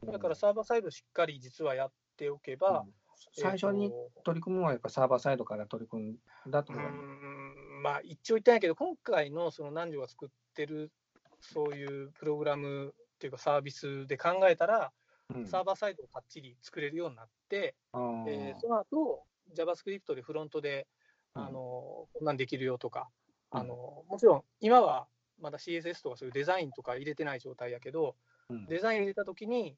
[0.06, 0.10] う。
[0.10, 2.94] だからサーバーサイドしっかり実はやっておけばう、ん
[3.36, 3.92] 最初に
[4.24, 6.16] 取り組むのはやっぱサーバーサイドから取り組ん
[6.50, 6.90] だとう思う。
[6.90, 10.90] んまあ一応言ってないけど、今回のその南條が作ってる
[11.40, 14.90] そういうプログラムっていうかサービスで考えたら、
[15.34, 19.24] うんサーバーサイドをかっちり作れるようになって、えーその後
[19.54, 20.93] JavaScript でフロントでうん
[21.34, 23.08] あのこんなんできるよとか、
[23.52, 23.60] うん。
[23.60, 25.06] あのもちろん今は
[25.40, 28.16] まだ CSS とかそういうデザインとか入れてない状態やけど、
[28.48, 28.66] うん。
[28.66, 29.76] デザイン入れたときに、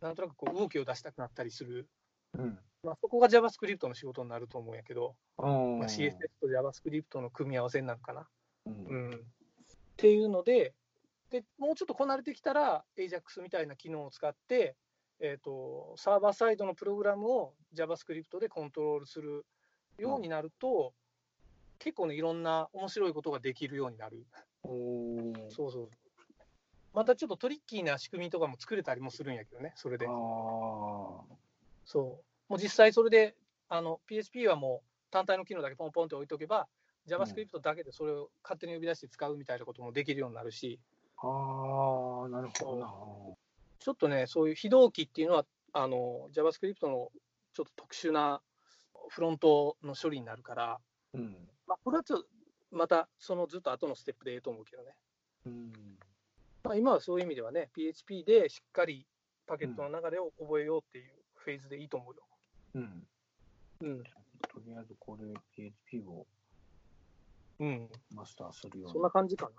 [0.00, 1.88] なんとなくこう動きを出したくなったりする、
[2.34, 2.58] うん。
[2.82, 5.78] まあ、そこが JavaScript の仕事になると思うんやけど、うん。
[5.78, 8.28] まあ、CSS と JavaScript の組み合わせになるかな。
[8.66, 8.86] うん。
[8.86, 9.16] うん、っ
[9.96, 10.74] ていうので
[11.30, 14.76] で、もうちょっとこなれてきたら、AJAX みたいな機能を使って、
[15.20, 19.44] えーと、サーバーサイドのプログラムを JavaScript でコントロールする
[19.98, 20.92] ようになると、
[21.78, 24.24] 結構ね、いろんな面白いことができるようになる。
[24.64, 25.88] おーそうそう。
[26.94, 30.06] またちょっとトリッキーな仕組みとかも作れたりもするんやけどね、それで。
[30.06, 30.12] あー
[31.84, 32.52] そう。
[32.52, 33.34] もう実際それで、
[33.68, 36.66] あの PHP はもう単体の機能だけポンポンって置いとけば、
[37.06, 40.78] JavaScript だけでそれを勝手に呼び出して使うみたいなこともできるようになるし、
[41.18, 42.92] あー、なるほどな。
[43.78, 47.10] ちょっとね、そういう非同期っていうのは、あの JavaScript の
[47.52, 48.40] ちょっと特殊な
[49.08, 50.78] フロントの処理になるから、
[51.14, 51.36] うん。
[51.66, 52.26] まあ、これはちょっと
[52.70, 54.94] またそのずっと後のステップでええと思うけどね。
[55.46, 55.72] うん。
[56.64, 59.06] まあ、今はそういう意味ではね、PHP でしっかり
[59.46, 62.22] パケットの流れを覚えようっていうフェーズでいいと思うよ。
[62.74, 63.06] うん。
[63.80, 64.02] うん。
[64.02, 66.26] とりあえずこれ PHP を
[67.60, 67.88] うん。
[68.14, 69.50] マスターするようそんな感じかな。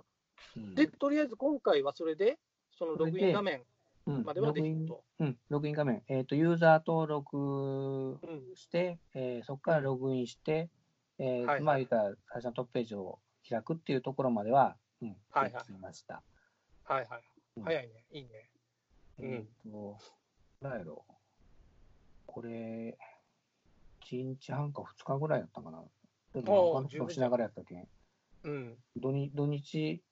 [0.58, 2.38] うんで、とりあえず今回はそれで、
[2.78, 3.62] そのログイン画面
[4.10, 5.04] うんまではできログインると。
[5.20, 6.04] うん、ログイン画面。
[6.08, 8.56] えっ、と、ユーザー登録うん。
[8.56, 10.70] して、えーそこからログインして、
[11.20, 16.24] えーはいまあ、言ったら最初のトップページを開くっていうところまでは、うん、はいはいできました。
[16.84, 17.24] はいはい。
[17.58, 18.06] うん早いね。
[18.12, 18.30] いいね。
[19.20, 19.98] うんえっ、と、
[20.62, 21.06] なんやろ。
[22.26, 22.98] これ、
[24.10, 25.84] 1日半か2日ぐらいやったかな。
[26.34, 27.88] ちょっとおー他のことしながらやったけん。
[28.44, 28.78] うん。
[28.96, 30.04] 土日、土日し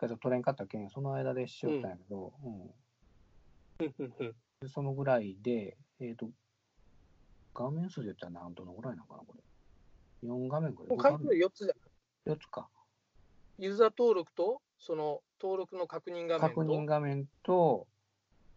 [0.00, 6.28] かちょっと取れんかったけん、その間でしよったんやけど、うんうんうんうんでそのぐらいで、えっ、と、
[7.54, 9.34] 画面数で言ったら何どのぐらいなのかな、こ
[10.22, 10.28] れ。
[10.28, 10.88] 4画面ぐらい。
[10.90, 12.34] もう回数4つじゃん。
[12.34, 12.68] 4つか。
[13.58, 17.86] ユーザー登録と、その登録の確認画面と、確認画面と、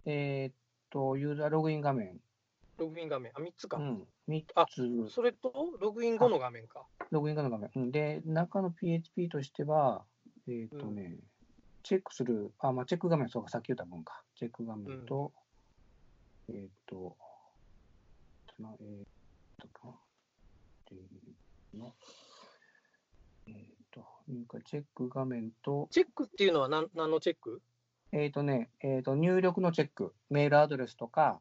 [0.05, 0.53] えーっ
[0.89, 2.19] と、ユーザーログイン画面。
[2.77, 3.31] ログイン画面。
[3.33, 3.77] あ、3つか。
[3.77, 4.07] うん。
[4.27, 6.85] 3あつ、それと、ログイン後の画面か。
[7.11, 7.83] ログイン画面の画面。
[7.83, 10.03] うんで、中の PHP としては、
[10.47, 11.17] えーっとね、
[11.83, 14.23] チェックする、あ、まあ、チェック画面、そうか、さっき言った分か。
[14.35, 15.31] チェック画面と、
[16.49, 17.15] えーっと、
[18.55, 19.05] つなえーっ
[19.59, 19.95] とか、
[20.91, 21.93] えーの
[23.47, 23.57] えーっ
[23.91, 27.61] と、入会チェック画面と、チェックっていうのは何何のチェック？
[28.11, 31.39] えーっとね、えーっと、入力のチェック、メールアドレスとか、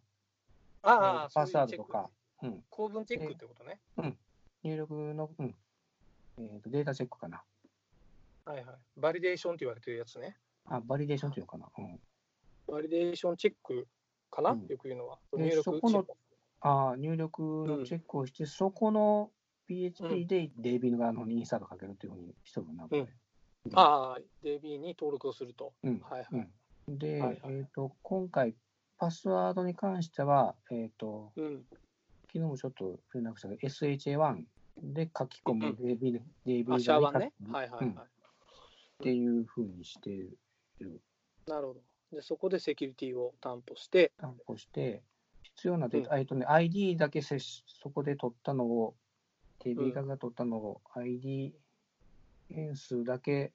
[0.82, 2.10] ああ、パスワードとか、
[2.42, 3.78] うん、構文チェックってことね。
[4.64, 5.54] 入力の、うん、
[6.38, 7.42] えーっと、データチェックかな。
[8.44, 8.76] はいはい。
[8.96, 10.36] バリデーションって言われてるやつね。
[10.66, 11.68] あ、バリデーションっていうのかな？
[11.78, 12.00] うん。
[12.66, 13.86] バリデーションチェック
[14.30, 15.18] かな、うんよく言うのは。
[15.36, 16.12] で入力そこのチェック
[16.60, 19.30] ああ、入力のチェックをして、そこの
[19.66, 23.06] PHP で DB の側のインサートかけるっていうふうにしとるな、これ。
[23.74, 25.72] ああ、DB に登録をすると。
[25.82, 26.00] うん。
[26.00, 26.48] はいはい。
[26.88, 28.54] うん、で、はいはいえっ、と、今回、
[28.98, 31.64] パスワードに関しては、えっ、と、うん。
[32.26, 34.44] 昨日もちょっと連絡したけど、SHA1
[34.82, 37.86] で書き込むうん DB,、DB あ、シャワーねはいはいはい。
[37.86, 37.98] うん
[39.02, 40.10] っていうふうにして
[40.78, 41.00] る、
[41.48, 41.80] なるほど。
[42.12, 45.02] で、そこでセキュリティを担保して、担保して、
[45.42, 48.94] 必要なデータ、えっとね、ID だけ接しそこで取ったのを、
[49.64, 51.52] DB 側が取ったのを、ID
[52.48, 53.52] 変数だけ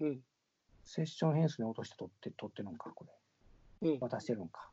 [0.00, 0.20] うん。
[0.84, 3.04] セッション変数に落として取って、取ってるのか、こ
[3.82, 3.90] れ。
[3.90, 3.98] うん。
[3.98, 4.70] 渡してるのか。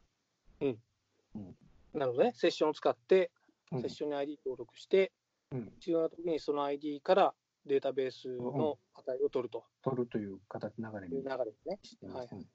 [1.94, 2.34] なるほどね。
[2.36, 3.32] セッションを使って、
[3.72, 5.12] うんセッションに ID 登録して、
[5.52, 7.34] うん必要な時にその ID から
[7.66, 11.80] データベースの値を取ると取るという形、流れに流れですね。
[11.84, 12.34] してます。
[12.34, 12.46] はいうん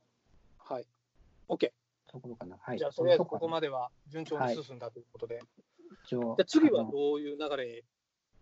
[0.70, 0.86] はい。
[1.48, 1.70] OK。
[2.06, 2.56] ところかな。
[2.60, 2.78] はい。
[2.78, 5.40] じゃあ、とりあえずそこここまでは順調に進んだということで。
[6.06, 7.84] じゃあ次はどういう流れ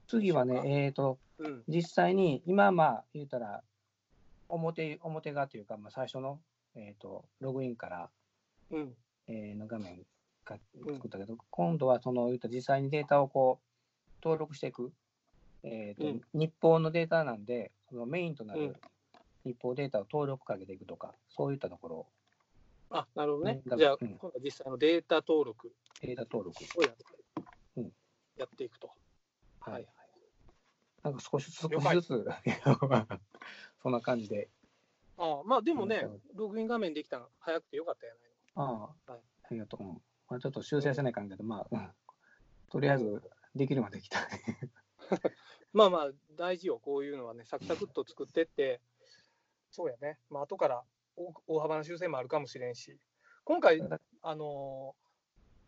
[0.07, 1.62] 次はね、えっ、と、うん。
[1.69, 3.62] 実際に、今、まあ、言うたら、
[4.49, 6.41] 表、表側というか、まあ、最初の、
[6.75, 8.11] えっ、と、ログインから、
[8.71, 8.95] うん。
[9.27, 10.07] えーの画面
[10.45, 14.93] がうん作ったけど、今度はその、言うたら実際にデータをこう、登録していく。
[15.63, 18.77] えっ、と、うん日報のデータなんで、そのメインとなうんる
[19.45, 22.07] 日報データを登録かけていくとか、そういったところを、
[22.91, 23.75] あ、なるほどねう。
[23.75, 26.65] んじゃあ、うん今度は実際のデータ登録データ登録。
[26.77, 27.05] をやって,、
[27.77, 27.93] うん
[28.37, 28.91] やっていくと。
[29.61, 29.87] はいはい。
[31.03, 32.27] なんか少しずつ、少しずつ
[33.83, 34.49] そんな感じで。
[35.21, 38.23] ああまあでもねうん、ログイン画面できたの早くてよかったやない
[38.55, 39.83] ああ、はいありがとう。
[39.83, 41.91] うんまあ、ちょっと修正せないかんけど、まあ、うん
[42.71, 43.23] とりあえず、
[43.55, 44.19] できるまでできた。
[45.73, 48.81] まあまあ、大事よ、こういうのはね、サクサクっと作ってって、
[49.71, 50.85] そうやね、まあ後から
[51.17, 52.99] 大大幅な修正もあるかもしれんし、
[53.45, 53.81] 今回、
[54.23, 55.09] あのー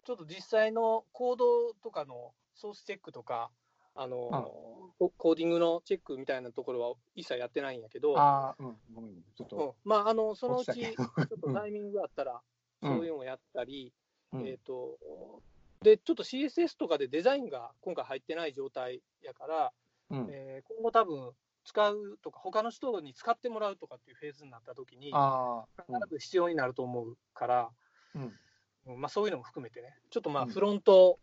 [0.02, 3.50] ちょっと実際のコードとかのソースチェックとか、
[3.94, 4.30] あのー
[4.98, 9.48] ココーディングのチェックみたいなところは一切やってないんやけど、うん、ごめん、ちょっうん。
[9.48, 9.76] と。
[9.84, 12.40] まあ、あのそのうち、ちょっとタイミングがあったら、
[12.82, 12.96] うん。
[12.98, 13.92] そういうのをやったり、
[14.32, 14.46] うん。
[14.46, 14.98] えっ、と、
[15.82, 19.72] で、ちょっと CSS とかでデザインが今回入ってない状態やから、
[20.10, 21.30] うん、えー今後多分
[21.64, 27.70] 使うとか、他の人に使ってもらうとかっていうフェーズになった時に、ああ、必ず必要になると思うから、
[28.14, 28.32] うん、
[28.86, 30.48] うんまあ、そういうのも含めてね、ちょっとまあうん。
[30.50, 31.18] フロント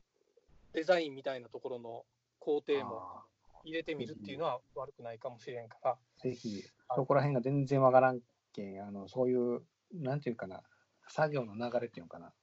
[0.74, 2.06] デザインみたいなところの
[2.40, 3.24] 工程もあ
[3.64, 6.64] 入れてみるっていうのは悪くないかもしれんから、ーぜひ、
[6.96, 8.22] そこら辺が全然わからん
[8.54, 9.62] けん、あの、そういう、
[9.94, 10.62] なんていうかな、
[11.10, 12.34] 作業の流れっていうのかな。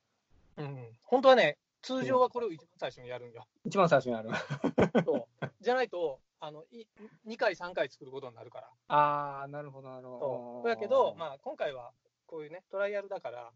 [0.57, 3.47] うん、本当はね、通常はこれを一番最初にやるんよ。
[3.65, 4.31] 一番最初にある。
[5.05, 5.47] そう。
[5.61, 6.87] じゃないとあのい、
[7.27, 8.71] 2回、3回作ることになるから。
[8.89, 10.21] ああ、なるほど、なるほど。
[10.21, 10.69] そう。
[10.69, 11.93] だけど、まあ、今回は
[12.27, 13.53] こういうね、トライアルだから、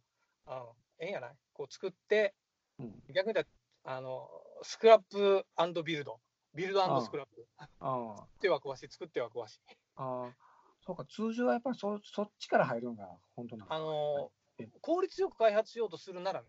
[0.46, 1.36] あのええんやない？
[1.52, 2.34] こう作って、
[2.78, 3.02] うん。
[3.10, 3.46] 逆に言っ
[3.84, 4.28] たらあの、
[4.62, 5.46] スクラップ
[5.82, 6.20] ビルド、
[6.54, 9.60] ビルドスクラップ、ああ、作っては壊し、作っては壊し。
[9.96, 10.36] ああ、
[10.80, 14.66] そうか、通常はやっぱりそそっちから入るのが本当なのあのえ。
[14.80, 16.48] 効率よく開発しようとするならね、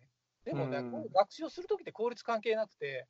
[0.50, 0.92] でもね、うん。
[1.14, 3.06] 学習をするときって効率関係なくて、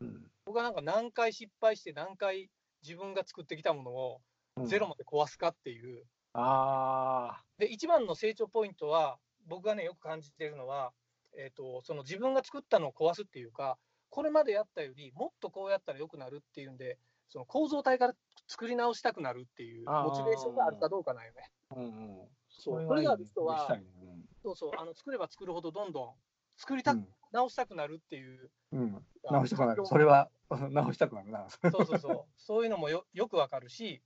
[0.00, 0.30] うん。
[0.44, 2.50] 僕はなんか何回失敗して、何回
[2.82, 4.20] 自分が作ってきたものを
[4.56, 4.66] うん。
[4.66, 10.92] ゼロまで壊すかっていう、あで一番の成長ポイントは、僕がね、よく感じてるのは、
[11.36, 13.78] えー、とその自分が作ったのを壊すっていうか、
[14.10, 18.14] これまでやったよりもっとこうやったらよくなるっていうんで、その構造体から
[18.46, 21.50] 作り直したくなるっていうモチベーションがあるかどうかなんよね。
[21.70, 22.28] あ、うんうん。
[22.48, 22.86] そう。
[22.86, 23.76] これがある人は
[24.42, 26.12] そうそうあの作れば作るほどどんどん
[26.56, 29.06] 作りたく、うん直したくなるっていう、うん、うん。
[29.28, 29.84] 直したくなる。
[29.84, 30.30] それは
[30.70, 31.48] 直したくなるな。
[31.50, 34.00] そうそうそう、そういうのもよ よくわかるし、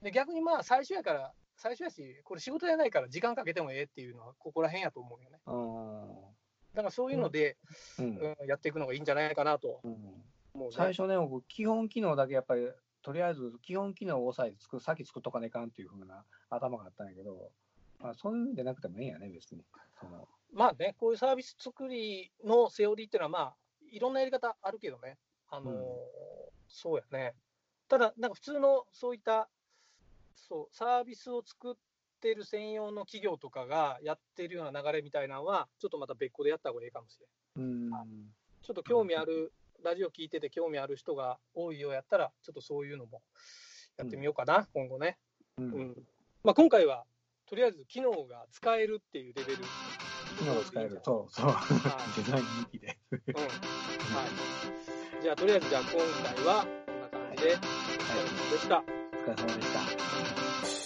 [0.00, 5.38] で逆にまあ最初やから、最初やし、これ仕事やないから時間かけてもええっていうのは、ここら辺やと思うよね。
[5.46, 7.58] うだからそういうので、
[7.98, 8.02] ん。
[8.02, 10.02] うんうんやっていくのがいいんじゃないかなとうん
[10.54, 10.70] ね。
[10.72, 12.70] 最初ね、僕、基本機能だけやっぱり、
[13.02, 17.52] とりあえず基本機能を押さえて作る、先作っとかねえかんっていうふうな頭があったんやけど、
[17.98, 19.62] まあ、そういうんじゃなくてもええんやね、別に。
[20.00, 23.56] そのまあね、こういうサービス作りのセオリーっていうのは、まあ、
[23.92, 25.18] いろんなやり方あるけどね、
[25.50, 25.80] あのーうん
[26.68, 27.34] そうやね。
[27.88, 29.48] ただ、なんか普通のそういった、
[30.34, 31.74] そう、サービスを作っ
[32.20, 37.18] てる専用の企業とかがやってるような流れみたいなのは、ちょっとまた別個でやった方がいいかもし
[37.56, 37.66] れん。
[37.66, 37.90] うん。
[38.62, 39.52] ちょっと興味ある、
[39.84, 43.22] ラジオ聞いてて興味ある人が多いようやったら、ちょっとそういうのも
[43.96, 45.18] やってみようかな、今後ね。
[45.58, 45.62] う。
[45.62, 45.94] うんん。
[46.42, 47.04] まあ、今回は、
[47.46, 49.64] とりあえず機能が使えるっていうレベル。
[50.36, 51.00] 機能を使える。
[51.02, 51.54] そうそう。
[52.16, 52.98] デザイン向きで。
[53.12, 53.18] うん。
[53.18, 53.50] はい。
[55.22, 57.58] じゃあ、とりあえず、じゃあ今回はこんな感じで、お疲
[58.14, 58.76] れ様でした。
[58.76, 60.85] お疲れ様でした。